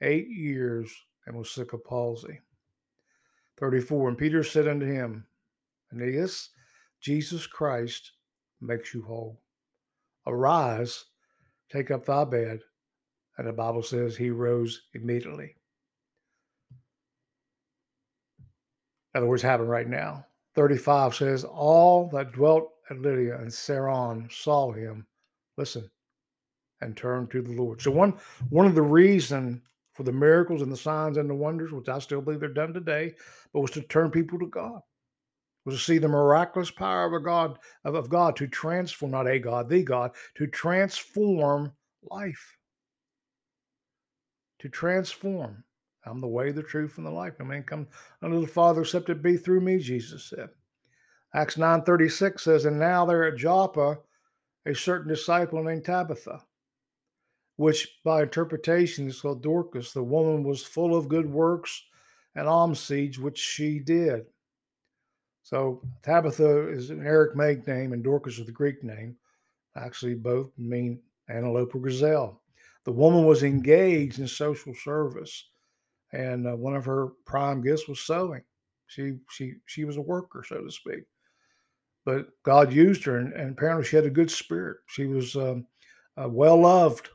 eight 0.00 0.28
years 0.28 0.92
and 1.26 1.36
was 1.36 1.50
sick 1.50 1.72
of 1.72 1.84
palsy. 1.84 2.40
34. 3.58 4.08
And 4.10 4.18
Peter 4.18 4.42
said 4.42 4.68
unto 4.68 4.86
him, 4.86 5.26
Aeneas, 6.00 6.50
Jesus 7.00 7.46
Christ 7.46 8.12
makes 8.60 8.94
you 8.94 9.02
whole. 9.02 9.40
Arise, 10.26 11.04
take 11.70 11.90
up 11.90 12.06
thy 12.06 12.24
bed. 12.24 12.60
And 13.36 13.48
the 13.48 13.52
Bible 13.52 13.82
says 13.82 14.16
he 14.16 14.30
rose 14.30 14.82
immediately. 14.94 15.56
In 19.14 19.18
other 19.18 19.26
words, 19.26 19.42
happened 19.42 19.70
right 19.70 19.88
now. 19.88 20.26
35 20.54 21.14
says, 21.14 21.44
All 21.44 22.08
that 22.10 22.32
dwelt 22.32 22.70
at 22.90 23.00
Lydda 23.00 23.38
and 23.38 23.48
Saron 23.48 24.30
saw 24.32 24.72
him, 24.72 25.06
listen, 25.56 25.90
and 26.80 26.96
turned 26.96 27.30
to 27.30 27.42
the 27.42 27.52
Lord. 27.52 27.80
So 27.80 27.90
one 27.90 28.14
one 28.50 28.66
of 28.66 28.74
the 28.74 28.82
reason 28.82 29.62
for 29.94 30.02
the 30.02 30.12
miracles 30.12 30.62
and 30.62 30.70
the 30.70 30.76
signs 30.76 31.16
and 31.16 31.30
the 31.30 31.34
wonders, 31.34 31.72
which 31.72 31.88
I 31.88 31.98
still 31.98 32.20
believe 32.20 32.40
they're 32.40 32.48
done 32.48 32.72
today, 32.72 33.14
but 33.52 33.60
was 33.60 33.70
to 33.72 33.82
turn 33.82 34.10
people 34.10 34.38
to 34.40 34.46
God. 34.46 34.80
Was 35.64 35.76
to 35.76 35.80
see 35.80 35.98
the 35.98 36.08
miraculous 36.08 36.70
power 36.70 37.06
of 37.06 37.14
a 37.14 37.20
God 37.20 37.58
of, 37.84 37.94
of 37.94 38.10
God 38.10 38.36
to 38.36 38.46
transform, 38.46 39.12
not 39.12 39.26
a 39.26 39.38
God, 39.38 39.68
the 39.68 39.82
God, 39.82 40.12
to 40.34 40.46
transform 40.46 41.72
life. 42.02 42.58
To 44.60 44.68
transform. 44.68 45.64
I'm 46.06 46.20
the 46.20 46.28
way, 46.28 46.52
the 46.52 46.62
truth, 46.62 46.98
and 46.98 47.06
the 47.06 47.10
life. 47.10 47.34
No 47.38 47.46
man 47.46 47.62
come 47.62 47.86
unto 48.22 48.40
the 48.40 48.46
Father 48.46 48.82
except 48.82 49.08
it 49.08 49.22
be 49.22 49.36
through 49.36 49.60
me, 49.60 49.78
Jesus 49.78 50.24
said. 50.24 50.50
Acts 51.34 51.56
9:36 51.56 52.40
says, 52.40 52.64
And 52.64 52.78
now 52.78 53.04
there 53.04 53.24
at 53.24 53.36
Joppa 53.36 53.98
a 54.66 54.74
certain 54.74 55.08
disciple 55.08 55.62
named 55.62 55.84
Tabitha, 55.84 56.44
which 57.56 57.98
by 58.04 58.22
interpretation 58.22 59.08
is 59.08 59.20
called 59.20 59.42
Dorcas. 59.42 59.92
The 59.92 60.02
woman 60.02 60.42
was 60.42 60.62
full 60.62 60.96
of 60.96 61.08
good 61.08 61.26
works 61.26 61.82
and 62.34 62.46
almsdeeds, 62.46 63.18
which 63.18 63.38
she 63.38 63.78
did. 63.78 64.26
So 65.44 65.80
Tabitha 66.02 66.68
is 66.68 66.90
an 66.90 67.06
Aramaic 67.06 67.66
name, 67.68 67.92
and 67.92 68.02
Dorcas 68.02 68.38
is 68.38 68.46
the 68.46 68.52
Greek 68.52 68.82
name. 68.82 69.16
Actually, 69.76 70.14
both 70.14 70.50
mean 70.58 71.00
antelope 71.28 71.74
or 71.74 71.80
gazelle. 71.80 72.40
The 72.84 72.92
woman 72.92 73.24
was 73.24 73.44
engaged 73.44 74.18
in 74.18 74.26
social 74.26 74.74
service 74.74 75.44
and 76.14 76.46
uh, 76.46 76.56
one 76.56 76.76
of 76.76 76.84
her 76.84 77.08
prime 77.26 77.60
gifts 77.60 77.88
was 77.88 78.00
sewing. 78.00 78.42
She 78.86 79.14
she 79.30 79.54
she 79.66 79.84
was 79.84 79.96
a 79.96 80.02
worker, 80.02 80.44
so 80.46 80.62
to 80.62 80.70
speak. 80.70 81.04
But 82.04 82.28
God 82.42 82.72
used 82.72 83.04
her, 83.04 83.18
and, 83.18 83.32
and 83.32 83.50
apparently 83.50 83.84
she 83.84 83.96
had 83.96 84.04
a 84.04 84.10
good 84.10 84.30
spirit. 84.30 84.78
She 84.86 85.06
was 85.06 85.34
um, 85.36 85.66
uh, 86.16 86.28
well 86.28 86.60
loved. 86.60 87.08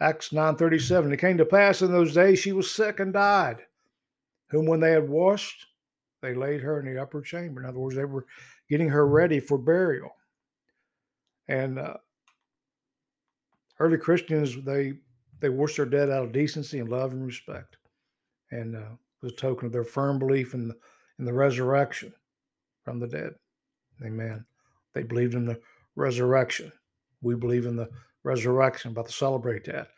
Acts 0.00 0.32
nine 0.32 0.56
thirty 0.56 0.78
seven. 0.78 1.12
It 1.12 1.20
came 1.20 1.38
to 1.38 1.44
pass 1.44 1.82
in 1.82 1.92
those 1.92 2.14
days 2.14 2.38
she 2.38 2.52
was 2.52 2.70
sick 2.70 3.00
and 3.00 3.12
died. 3.12 3.58
Whom 4.48 4.66
when 4.66 4.80
they 4.80 4.92
had 4.92 5.08
washed, 5.08 5.66
they 6.22 6.34
laid 6.34 6.60
her 6.60 6.80
in 6.80 6.86
the 6.86 7.00
upper 7.00 7.20
chamber. 7.20 7.60
In 7.60 7.68
other 7.68 7.78
words, 7.78 7.96
they 7.96 8.04
were 8.04 8.26
getting 8.68 8.88
her 8.88 9.06
ready 9.06 9.40
for 9.40 9.58
burial. 9.58 10.10
And 11.48 11.78
uh, 11.78 11.94
early 13.78 13.98
Christians 13.98 14.56
they 14.64 14.94
they 15.40 15.48
washed 15.48 15.78
their 15.78 15.86
dead 15.86 16.10
out 16.10 16.24
of 16.24 16.32
decency 16.32 16.78
and 16.78 16.88
love 16.88 17.12
and 17.12 17.26
respect 17.26 17.78
and 18.50 18.76
uh, 18.76 18.90
was 19.22 19.32
a 19.32 19.36
token 19.36 19.66
of 19.66 19.72
their 19.72 19.84
firm 19.84 20.18
belief 20.18 20.54
in 20.54 20.68
the, 20.68 20.76
in 21.18 21.24
the 21.24 21.32
resurrection 21.32 22.12
from 22.84 22.98
the 22.98 23.06
dead. 23.06 23.34
Amen. 24.04 24.44
They 24.94 25.02
believed 25.02 25.34
in 25.34 25.46
the 25.46 25.60
resurrection. 25.96 26.72
We 27.22 27.34
believe 27.34 27.66
in 27.66 27.76
the 27.76 27.90
resurrection, 28.22 28.92
about 28.92 29.06
to 29.06 29.12
celebrate 29.12 29.64
that. 29.64 29.88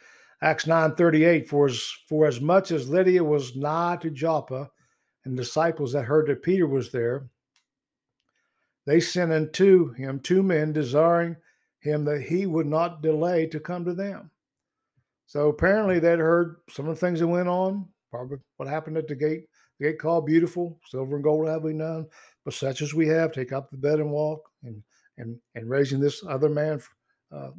Acts 0.43 0.65
9:38, 0.65 1.47
for 1.47 1.67
as 1.67 1.81
for 2.09 2.27
as 2.27 2.41
much 2.41 2.73
as 2.73 2.89
Lydda 2.89 3.23
was 3.23 3.55
nigh 3.55 3.97
to 4.01 4.11
Joppa, 4.11 4.69
and 5.25 5.37
disciples 5.37 5.93
that 5.93 6.05
heard 6.05 6.27
that 6.27 6.43
Peter 6.43 6.67
was 6.67 6.91
there, 6.91 7.29
they 8.87 9.01
sent 9.01 9.33
unto 9.33 9.93
him 9.93 10.19
two 10.19 10.43
men 10.43 10.73
desiring 10.73 11.37
him 11.81 12.05
that 12.05 12.23
he 12.23 12.47
would 12.47 12.67
not 12.67 13.03
delay 13.03 13.47
to 13.47 13.61
come 13.61 13.85
to 13.85 13.95
them. 13.95 14.31
So 15.27 15.49
apparently 15.49 15.99
they'd 15.99 16.19
heard 16.19 16.57
some 16.69 16.89
of 16.89 16.95
the 16.95 17.01
things 17.01 17.21
that 17.21 17.27
went 17.27 17.49
on, 17.49 17.89
Probably 18.13 18.37
what 18.59 18.69
happened 18.69 18.99
at 18.99 19.09
the 19.09 19.15
gate. 19.15 19.47
The 19.81 19.87
gate 19.87 19.99
called 19.99 20.27
beautiful, 20.27 20.79
silver 20.87 21.17
and 21.17 21.25
gold 21.25 21.49
have 21.49 21.63
we 21.63 21.73
none, 21.73 22.07
but 22.45 22.53
such 22.53 22.83
as 22.83 22.93
we 22.93 23.09
have, 23.09 23.33
take 23.33 23.53
up 23.53 23.71
the 23.71 23.79
bed 23.79 24.01
and 24.01 24.13
walk. 24.13 24.51
And 24.63 24.83
and 25.17 25.39
and 25.55 25.69
raising 25.69 25.99
this 25.99 26.23
other 26.29 26.51
man 26.51 26.81
uh, 27.35 27.51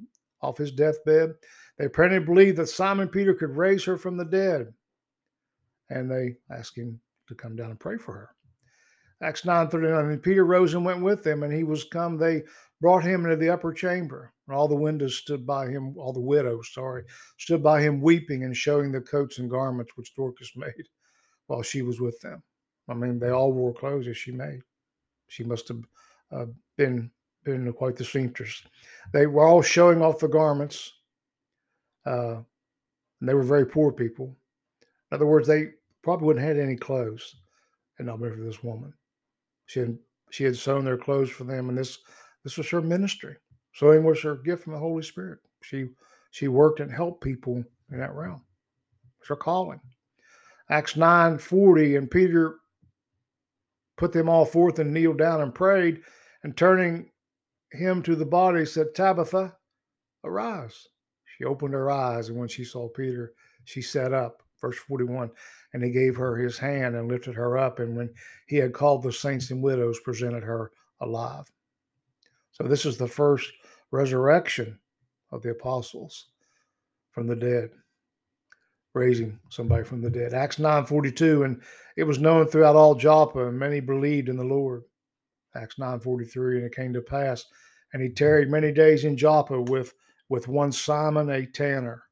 off 0.42 0.60
his 0.60 0.72
deathbed, 0.72 1.34
they 1.78 1.86
apparently 1.86 2.20
believed 2.20 2.58
that 2.58 2.68
Simon 2.68 3.08
Peter 3.08 3.34
could 3.34 3.58
raise 3.58 3.84
her 3.86 3.98
from 3.98 4.16
the 4.16 4.26
dead, 4.26 4.72
and 5.90 6.10
they 6.10 6.36
asked 6.52 6.78
him 6.78 7.00
to 7.36 7.42
come 7.42 7.56
down 7.56 7.72
and 7.72 7.80
pray 7.80 7.98
for 7.98 8.14
her. 8.14 8.30
Acts 9.22 9.46
9:39. 9.46 10.12
And 10.12 10.22
Peter 10.24 10.46
rose 10.46 10.74
and 10.74 10.86
went 10.86 11.02
with 11.02 11.24
them, 11.24 11.44
and 11.44 11.54
he 11.54 11.64
was 11.64 11.86
come. 11.86 12.18
They 12.18 12.44
brought 12.82 13.04
him 13.04 13.24
into 13.24 13.38
the 13.38 13.50
upper 13.50 13.72
chamber. 13.72 14.34
And 14.48 14.56
all 14.56 14.68
the 14.68 14.76
windows 14.76 15.18
stood 15.18 15.46
by 15.46 15.70
him, 15.70 15.98
all 15.98 16.12
the 16.12 16.20
widows, 16.20 16.70
sorry, 16.74 17.06
stood 17.38 17.64
by 17.64 17.82
him 17.82 18.02
weeping 18.02 18.44
and 18.44 18.56
showing 18.56 18.92
the 18.92 19.00
coats 19.00 19.40
and 19.40 19.50
garments 19.50 19.94
which 19.96 20.14
Dorcas 20.16 20.52
made 20.56 20.90
while 21.48 21.62
she 21.62 21.82
was 21.82 22.02
with 22.02 22.20
them. 22.20 22.44
I 22.90 22.94
mean, 22.94 23.20
they 23.20 23.30
all 23.30 23.54
wore 23.54 23.74
clothes 23.74 24.08
as 24.08 24.18
she 24.18 24.32
made. 24.32 24.62
She 25.30 25.44
must 25.44 25.70
have 25.70 25.82
uh, 26.32 26.46
been 26.78 27.10
been 27.46 27.72
quite 27.74 27.96
the 27.96 28.06
seamstress. 28.06 28.64
They 29.12 29.28
were 29.28 29.46
all 29.46 29.62
showing 29.62 30.02
off 30.02 30.20
the 30.20 30.30
garments, 30.30 30.94
uh, 32.06 32.36
and 32.36 33.30
they 33.30 33.34
were 33.34 33.44
very 33.44 33.66
poor 33.66 33.92
people. 33.92 34.36
In 35.12 35.16
other 35.16 35.26
words, 35.26 35.48
they 35.48 35.72
probably 36.04 36.28
wouldn't 36.28 36.46
have 36.46 36.58
had 36.58 36.64
any 36.64 36.76
clothes, 36.76 37.36
and 37.98 38.08
not 38.08 38.20
for 38.20 38.36
this 38.36 38.64
woman. 38.64 38.94
She 39.66 39.80
had 39.80 39.98
she 40.30 40.44
had 40.44 40.58
sewn 40.58 40.86
their 40.86 40.98
clothes 40.98 41.30
for 41.30 41.44
them, 41.46 41.70
and 41.70 41.78
this 41.78 42.00
this 42.44 42.58
was 42.58 42.70
her 42.70 42.82
ministry. 42.82 43.36
Sewing 43.74 44.04
was 44.04 44.22
her 44.22 44.36
gift 44.36 44.64
from 44.64 44.74
the 44.74 44.80
Holy 44.80 45.04
Spirit. 45.04 45.40
She 45.62 45.88
she 46.32 46.48
worked 46.48 46.80
and 46.80 46.92
helped 46.92 47.24
people 47.24 47.64
in 47.92 48.00
that 48.00 48.14
realm. 48.14 48.42
It's 49.20 49.30
her 49.30 49.36
calling. 49.36 49.80
Acts 50.70 50.96
9 50.96 51.38
40, 51.38 51.96
and 51.96 52.10
Peter 52.10 52.56
put 53.98 54.12
them 54.12 54.30
all 54.30 54.46
forth 54.46 54.80
and 54.80 54.94
kneeled 54.94 55.18
down 55.18 55.42
and 55.42 55.54
prayed, 55.54 56.02
and 56.44 56.56
turning 56.58 57.10
him 57.72 58.02
to 58.04 58.16
the 58.16 58.26
body, 58.26 58.66
said, 58.66 58.94
Tabitha, 58.94 59.56
arise. 60.24 60.88
She 61.26 61.46
opened 61.46 61.74
her 61.74 61.90
eyes, 61.90 62.30
and 62.30 62.38
when 62.38 62.48
she 62.48 62.64
saw 62.64 62.90
Peter, 62.90 63.34
she 63.66 63.82
sat 63.82 64.14
up. 64.14 64.43
Verse 64.64 64.78
41, 64.78 65.30
and 65.74 65.84
he 65.84 65.90
gave 65.90 66.16
her 66.16 66.38
his 66.38 66.58
hand 66.58 66.96
and 66.96 67.10
lifted 67.10 67.36
her 67.36 67.58
up, 67.58 67.80
and 67.80 67.98
when 67.98 68.10
he 68.48 68.56
had 68.56 68.72
called 68.72 69.04
the 69.04 69.12
saints 69.12 69.52
and 69.52 69.62
widows, 69.62 70.00
presented 70.00 70.42
her 70.42 70.72
alive. 71.02 71.52
So 72.54 72.64
this 72.64 72.86
is 72.86 72.98
the 72.98 73.06
first 73.06 73.52
resurrection 73.92 74.80
of 75.34 75.42
the 75.42 75.50
apostles 75.50 76.28
from 77.12 77.28
the 77.28 77.36
dead, 77.36 77.72
raising 78.94 79.38
somebody 79.50 79.84
from 79.84 80.02
the 80.02 80.10
dead. 80.10 80.34
Acts 80.34 80.60
9:42, 80.60 81.44
and 81.44 81.62
it 81.98 82.06
was 82.06 82.20
known 82.20 82.48
throughout 82.48 82.78
all 82.78 82.96
Joppa, 82.96 83.48
and 83.48 83.60
many 83.60 83.82
believed 83.82 84.30
in 84.30 84.38
the 84.38 84.46
Lord. 84.46 84.84
Acts 85.56 85.78
9:43, 85.78 86.56
and 86.56 86.66
it 86.68 86.74
came 86.74 86.94
to 86.94 87.02
pass, 87.02 87.44
and 87.92 88.02
he 88.02 88.08
tarried 88.08 88.50
many 88.50 88.72
days 88.72 89.04
in 89.04 89.18
Joppa 89.18 89.62
with 89.62 89.94
with 90.30 90.48
one 90.48 90.72
Simon 90.72 91.30
a 91.30 91.46
tanner. 91.46 92.04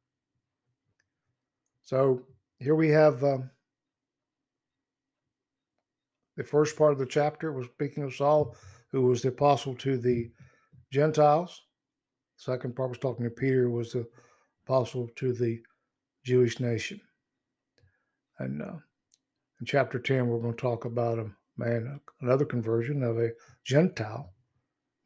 So 1.81 2.25
here 2.61 2.75
we 2.75 2.89
have 2.89 3.23
um, 3.23 3.49
the 6.37 6.43
first 6.43 6.77
part 6.77 6.93
of 6.93 6.99
the 6.99 7.05
chapter 7.05 7.51
was 7.51 7.67
speaking 7.67 8.03
of 8.03 8.13
Saul 8.13 8.55
who 8.91 9.03
was 9.03 9.21
the 9.21 9.29
apostle 9.29 9.73
to 9.75 9.97
the 9.97 10.29
Gentiles. 10.91 11.63
Second 12.35 12.75
part 12.75 12.89
was 12.89 12.99
talking 12.99 13.23
to 13.23 13.29
Peter, 13.29 13.63
who 13.63 13.71
was 13.71 13.93
the 13.93 14.05
apostle 14.65 15.09
to 15.15 15.33
the 15.33 15.61
Jewish 16.25 16.59
nation. 16.59 16.99
And 18.39 18.61
uh, 18.61 18.77
in 19.59 19.65
chapter 19.65 19.99
10, 19.99 20.27
we're 20.27 20.39
going 20.39 20.55
to 20.55 20.61
talk 20.61 20.85
about 20.85 21.19
a 21.19 21.29
man, 21.57 21.99
another 22.21 22.45
conversion 22.45 23.03
of 23.03 23.17
a 23.17 23.31
Gentile 23.63 24.33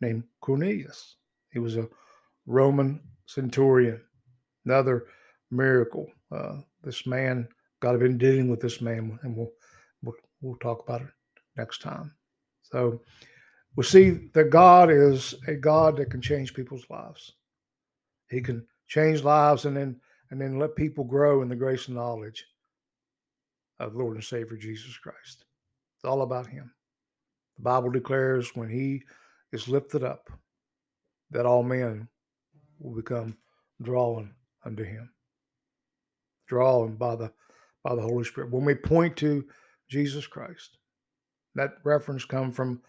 named 0.02 0.24
Cornelius. 0.40 1.18
He 1.52 1.60
was 1.60 1.78
a 1.78 1.88
Roman 2.46 3.02
centurion, 3.26 4.02
another 4.66 5.06
miracle. 5.52 6.08
Uh, 6.32 6.58
this 6.84 7.06
man, 7.06 7.48
God 7.82 7.92
had 7.92 8.00
been 8.00 8.18
dealing 8.18 8.50
with 8.50 8.60
this 8.60 8.82
man, 8.82 9.20
and 9.24 9.36
we'll, 9.36 9.52
we'll, 10.04 10.16
we'll 10.42 10.58
talk 10.58 10.84
about 10.84 11.02
it 11.02 11.08
next 11.58 11.82
time. 11.82 12.14
So, 12.64 13.02
we 13.76 13.84
see 13.84 14.30
that 14.34 14.52
God 14.52 14.90
is 14.90 15.36
a 15.48 15.56
God 15.56 15.98
that 15.98 16.10
can 16.10 16.22
change 16.22 16.54
people's 16.54 16.86
lives. 16.90 17.34
He 18.30 18.42
can 18.42 18.66
change 18.88 19.24
lives 19.24 19.66
and 19.66 19.76
then 19.76 20.00
and 20.32 20.42
then 20.42 20.58
let 20.58 20.76
people 20.76 21.04
grow 21.04 21.42
in 21.42 21.50
the 21.50 21.56
grace 21.56 21.88
and 21.88 21.98
knowledge 21.98 22.46
of 23.80 23.96
Lord 23.96 24.16
and 24.16 24.24
Savior 24.24 24.58
Jesus 24.58 24.98
Christ. 24.98 25.44
It's 25.98 26.06
all 26.06 26.22
about 26.22 26.48
Him. 26.48 26.72
The 27.58 27.64
Bible 27.64 27.90
declares 27.90 28.56
when 28.56 28.70
he 28.70 29.04
is 29.52 29.68
lifted 29.68 30.04
up, 30.04 30.30
that 31.32 31.46
all 31.46 31.64
men 31.64 32.08
will 32.80 32.96
become 32.96 33.38
drawn 33.82 34.34
unto 34.64 34.84
him. 34.84 35.10
Drawn 36.48 36.96
by 36.96 37.16
the 37.16 37.32
by 37.84 37.96
the 37.96 38.02
Holy 38.02 38.24
Spirit. 38.24 38.52
When 38.52 38.66
we 38.66 38.76
point 38.76 39.16
to 39.18 39.46
Jesus 39.90 40.26
Christ, 40.28 40.78
that 41.56 41.74
reference 41.84 42.26
come 42.26 42.52
from 42.52 42.82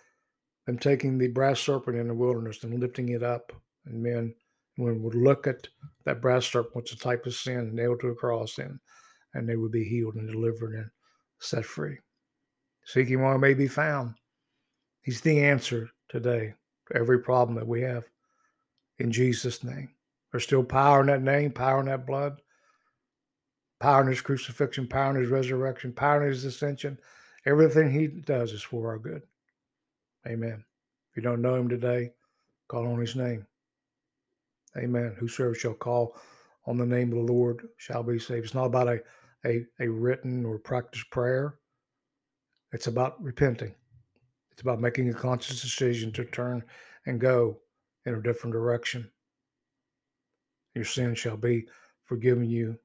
them 0.66 0.78
taking 0.78 1.18
the 1.18 1.28
brass 1.28 1.60
serpent 1.60 1.96
in 1.96 2.08
the 2.08 2.14
wilderness 2.14 2.64
and 2.64 2.80
lifting 2.80 3.10
it 3.10 3.22
up. 3.22 3.52
And 3.84 4.02
men 4.02 4.34
when 4.76 5.02
would 5.02 5.14
look 5.14 5.46
at 5.46 5.68
that 6.04 6.20
brass 6.20 6.46
serpent, 6.46 6.74
which 6.74 6.92
is 6.92 6.98
a 6.98 7.02
type 7.02 7.26
of 7.26 7.34
sin, 7.34 7.74
nailed 7.74 8.00
to 8.00 8.08
a 8.08 8.14
cross, 8.14 8.58
and 8.58 8.78
and 9.34 9.48
they 9.48 9.56
would 9.56 9.72
be 9.72 9.84
healed 9.84 10.14
and 10.14 10.30
delivered 10.30 10.74
and 10.74 10.90
set 11.40 11.64
free. 11.64 11.98
Seeking 12.84 13.20
while 13.20 13.38
may 13.38 13.52
be 13.52 13.68
found. 13.68 14.14
He's 15.02 15.20
the 15.20 15.42
answer 15.44 15.90
today 16.08 16.54
to 16.88 16.96
every 16.96 17.20
problem 17.20 17.56
that 17.56 17.66
we 17.66 17.82
have 17.82 18.04
in 18.98 19.12
Jesus' 19.12 19.62
name. 19.62 19.90
There's 20.30 20.44
still 20.44 20.64
power 20.64 21.00
in 21.00 21.08
that 21.08 21.22
name, 21.22 21.52
power 21.52 21.80
in 21.80 21.86
that 21.86 22.06
blood, 22.06 22.40
power 23.80 24.02
in 24.02 24.08
his 24.08 24.20
crucifixion, 24.20 24.86
power 24.86 25.14
in 25.14 25.22
his 25.22 25.30
resurrection, 25.30 25.92
power 25.92 26.22
in 26.22 26.28
his 26.28 26.44
ascension. 26.44 26.98
Everything 27.44 27.90
he 27.90 28.08
does 28.08 28.52
is 28.52 28.62
for 28.62 28.88
our 28.88 28.98
good. 28.98 29.22
Amen. 30.26 30.64
If 31.10 31.16
you 31.16 31.22
don't 31.22 31.42
know 31.42 31.54
him 31.54 31.68
today, 31.68 32.12
call 32.68 32.86
on 32.86 33.00
his 33.00 33.16
name. 33.16 33.46
Amen. 34.76 35.14
Whosoever 35.18 35.54
shall 35.54 35.74
call 35.74 36.16
on 36.66 36.76
the 36.76 36.86
name 36.86 37.12
of 37.12 37.26
the 37.26 37.32
Lord 37.32 37.68
shall 37.76 38.02
be 38.02 38.18
saved. 38.18 38.46
It's 38.46 38.54
not 38.54 38.66
about 38.66 38.88
a, 38.88 39.00
a, 39.44 39.64
a 39.80 39.88
written 39.88 40.44
or 40.44 40.58
practiced 40.58 41.10
prayer. 41.10 41.54
It's 42.72 42.88
about 42.88 43.22
repenting. 43.22 43.74
It's 44.50 44.60
about 44.62 44.80
making 44.80 45.08
a 45.08 45.14
conscious 45.14 45.62
decision 45.62 46.12
to 46.12 46.24
turn 46.24 46.64
and 47.06 47.20
go 47.20 47.58
in 48.04 48.14
a 48.14 48.22
different 48.22 48.52
direction. 48.52 49.10
Your 50.74 50.84
sin 50.84 51.14
shall 51.14 51.36
be 51.36 51.66
forgiven 52.04 52.44
you. 52.50 52.78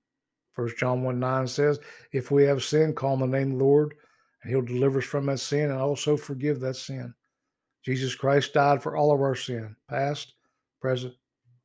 First 0.52 0.78
John 0.78 1.04
1 1.04 1.20
9 1.20 1.48
says, 1.48 1.80
If 2.12 2.32
we 2.32 2.44
have 2.44 2.64
sin, 2.64 2.94
call 2.94 3.14
on 3.14 3.20
the 3.20 3.28
name 3.28 3.54
of 3.54 3.60
the 3.60 3.64
Lord, 3.64 3.96
and 4.44 4.52
he'll 4.52 4.62
deliver 4.62 5.00
us 5.00 5.06
from 5.06 5.26
that 5.28 5.40
sin 5.40 5.72
and 5.72 5.80
also 5.80 6.18
forgive 6.18 6.60
that 6.60 6.76
sin. 6.76 7.14
Jesus 7.84 8.16
Christ 8.16 8.54
died 8.54 8.82
for 8.82 8.96
all 8.96 9.14
of 9.14 9.22
our 9.22 9.36
sin, 9.36 9.76
past, 9.90 10.34
present, 10.80 11.14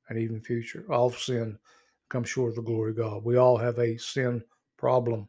and 0.09 0.19
even 0.19 0.41
future. 0.41 0.85
All 0.91 1.11
sin 1.11 1.59
comes 2.09 2.29
short 2.29 2.51
of 2.51 2.57
the 2.57 2.63
glory 2.63 2.93
of 2.93 2.97
God. 2.97 3.25
We 3.25 3.37
all 3.37 3.57
have 3.57 3.79
a 3.79 3.97
sin 3.97 4.43
problem. 4.77 5.29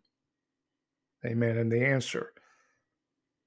Amen. 1.26 1.58
And 1.58 1.72
the 1.72 1.84
answer 1.84 2.34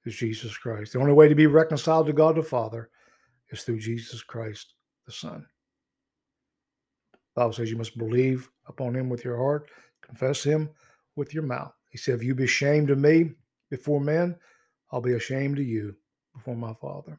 is 0.05 0.17
Jesus 0.17 0.57
Christ. 0.57 0.93
The 0.93 0.99
only 0.99 1.13
way 1.13 1.29
to 1.29 1.35
be 1.35 1.47
reconciled 1.47 2.07
to 2.07 2.13
God 2.13 2.37
the 2.37 2.43
Father 2.43 2.91
is 3.51 3.63
through 3.63 3.81
Jesus 3.81 4.23
Christ 4.23 4.75
the 5.07 5.13
Son. 5.13 5.47
The 7.13 7.19
Bible 7.43 7.53
says 7.53 7.71
you 7.71 7.77
must 7.77 7.97
believe 7.97 8.49
upon 8.67 8.95
him 8.95 9.09
with 9.09 9.25
your 9.25 9.37
heart, 9.37 9.71
confess 10.11 10.43
him 10.43 10.69
with 11.17 11.33
your 11.33 11.45
mouth. 11.45 11.73
He 11.89 11.99
said, 11.99 12.17
If 12.17 12.25
you 12.25 12.35
be 12.35 12.45
ashamed 12.45 12.91
of 12.91 12.99
me 12.99 13.31
before 13.71 14.01
men, 14.01 14.37
I'll 14.91 15.01
be 15.01 15.15
ashamed 15.15 15.59
of 15.59 15.65
you 15.65 15.95
before 16.35 16.57
my 16.57 16.75
Father. 16.75 17.19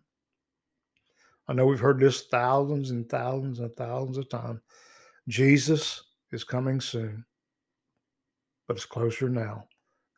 I 1.48 1.54
know 1.54 1.66
we've 1.66 1.80
heard 1.80 2.00
this 2.00 2.28
thousands 2.28 2.92
and 2.92 3.10
thousands 3.10 3.60
and 3.60 3.74
thousands 3.76 4.18
of 4.18 4.30
times. 4.30 4.60
Jesus 5.28 6.04
is 6.32 6.44
coming 6.44 6.80
soon, 6.80 7.26
but 8.68 8.78
it's 8.78 8.86
closer 8.86 9.30
now 9.30 9.66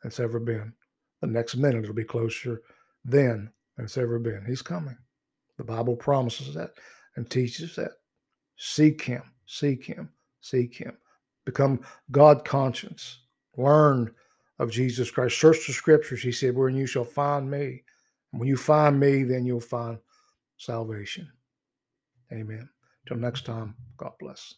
than 0.02 0.08
it's 0.08 0.20
ever 0.20 0.40
been. 0.40 0.72
The 1.20 1.26
next 1.28 1.56
minute 1.56 1.84
it'll 1.84 1.94
be 1.94 2.04
closer 2.04 2.62
then 3.04 3.50
than 3.76 3.86
it's 3.86 3.96
ever 3.96 4.18
been. 4.18 4.44
He's 4.46 4.62
coming. 4.62 4.96
The 5.58 5.64
Bible 5.64 5.96
promises 5.96 6.54
that 6.54 6.70
and 7.16 7.30
teaches 7.30 7.76
that. 7.76 7.92
Seek 8.56 9.02
Him, 9.02 9.22
seek 9.46 9.84
Him, 9.84 10.10
seek 10.40 10.76
Him. 10.76 10.96
Become 11.44 11.80
God 12.10 12.44
conscious. 12.44 13.18
Learn 13.56 14.14
of 14.58 14.70
Jesus 14.70 15.10
Christ. 15.10 15.38
Search 15.38 15.66
the 15.66 15.72
scriptures. 15.72 16.22
He 16.22 16.32
said, 16.32 16.54
Wherein 16.54 16.76
you 16.76 16.86
shall 16.86 17.04
find 17.04 17.50
me. 17.50 17.82
And 18.32 18.40
when 18.40 18.48
you 18.48 18.56
find 18.56 18.98
me, 18.98 19.24
then 19.24 19.44
you'll 19.44 19.60
find 19.60 19.98
salvation. 20.56 21.30
Amen. 22.32 22.68
Till 23.06 23.16
next 23.16 23.44
time, 23.44 23.74
God 23.96 24.12
bless. 24.18 24.54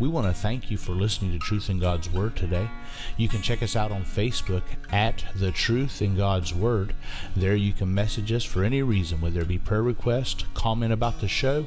We 0.00 0.06
want 0.06 0.28
to 0.28 0.32
thank 0.32 0.70
you 0.70 0.76
for 0.76 0.92
listening 0.92 1.32
to 1.32 1.40
Truth 1.40 1.70
in 1.70 1.80
God's 1.80 2.08
Word 2.08 2.36
today. 2.36 2.70
You 3.16 3.28
can 3.28 3.42
check 3.42 3.64
us 3.64 3.74
out 3.74 3.90
on 3.90 4.04
Facebook 4.04 4.62
at 4.92 5.24
The 5.34 5.50
Truth 5.50 6.00
in 6.02 6.16
God's 6.16 6.54
Word. 6.54 6.94
There 7.34 7.56
you 7.56 7.72
can 7.72 7.92
message 7.92 8.30
us 8.30 8.44
for 8.44 8.62
any 8.62 8.80
reason, 8.80 9.20
whether 9.20 9.40
it 9.40 9.48
be 9.48 9.58
prayer 9.58 9.82
request, 9.82 10.44
comment 10.54 10.92
about 10.92 11.20
the 11.20 11.26
show, 11.26 11.66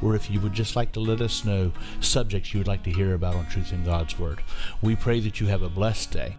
or 0.00 0.14
if 0.14 0.30
you 0.30 0.40
would 0.40 0.52
just 0.52 0.76
like 0.76 0.92
to 0.92 1.00
let 1.00 1.20
us 1.20 1.44
know 1.44 1.72
subjects 1.98 2.54
you 2.54 2.60
would 2.60 2.68
like 2.68 2.84
to 2.84 2.92
hear 2.92 3.14
about 3.14 3.34
on 3.34 3.46
Truth 3.46 3.72
in 3.72 3.84
God's 3.84 4.16
Word. 4.16 4.42
We 4.80 4.94
pray 4.94 5.18
that 5.18 5.40
you 5.40 5.48
have 5.48 5.62
a 5.62 5.68
blessed 5.68 6.12
day. 6.12 6.36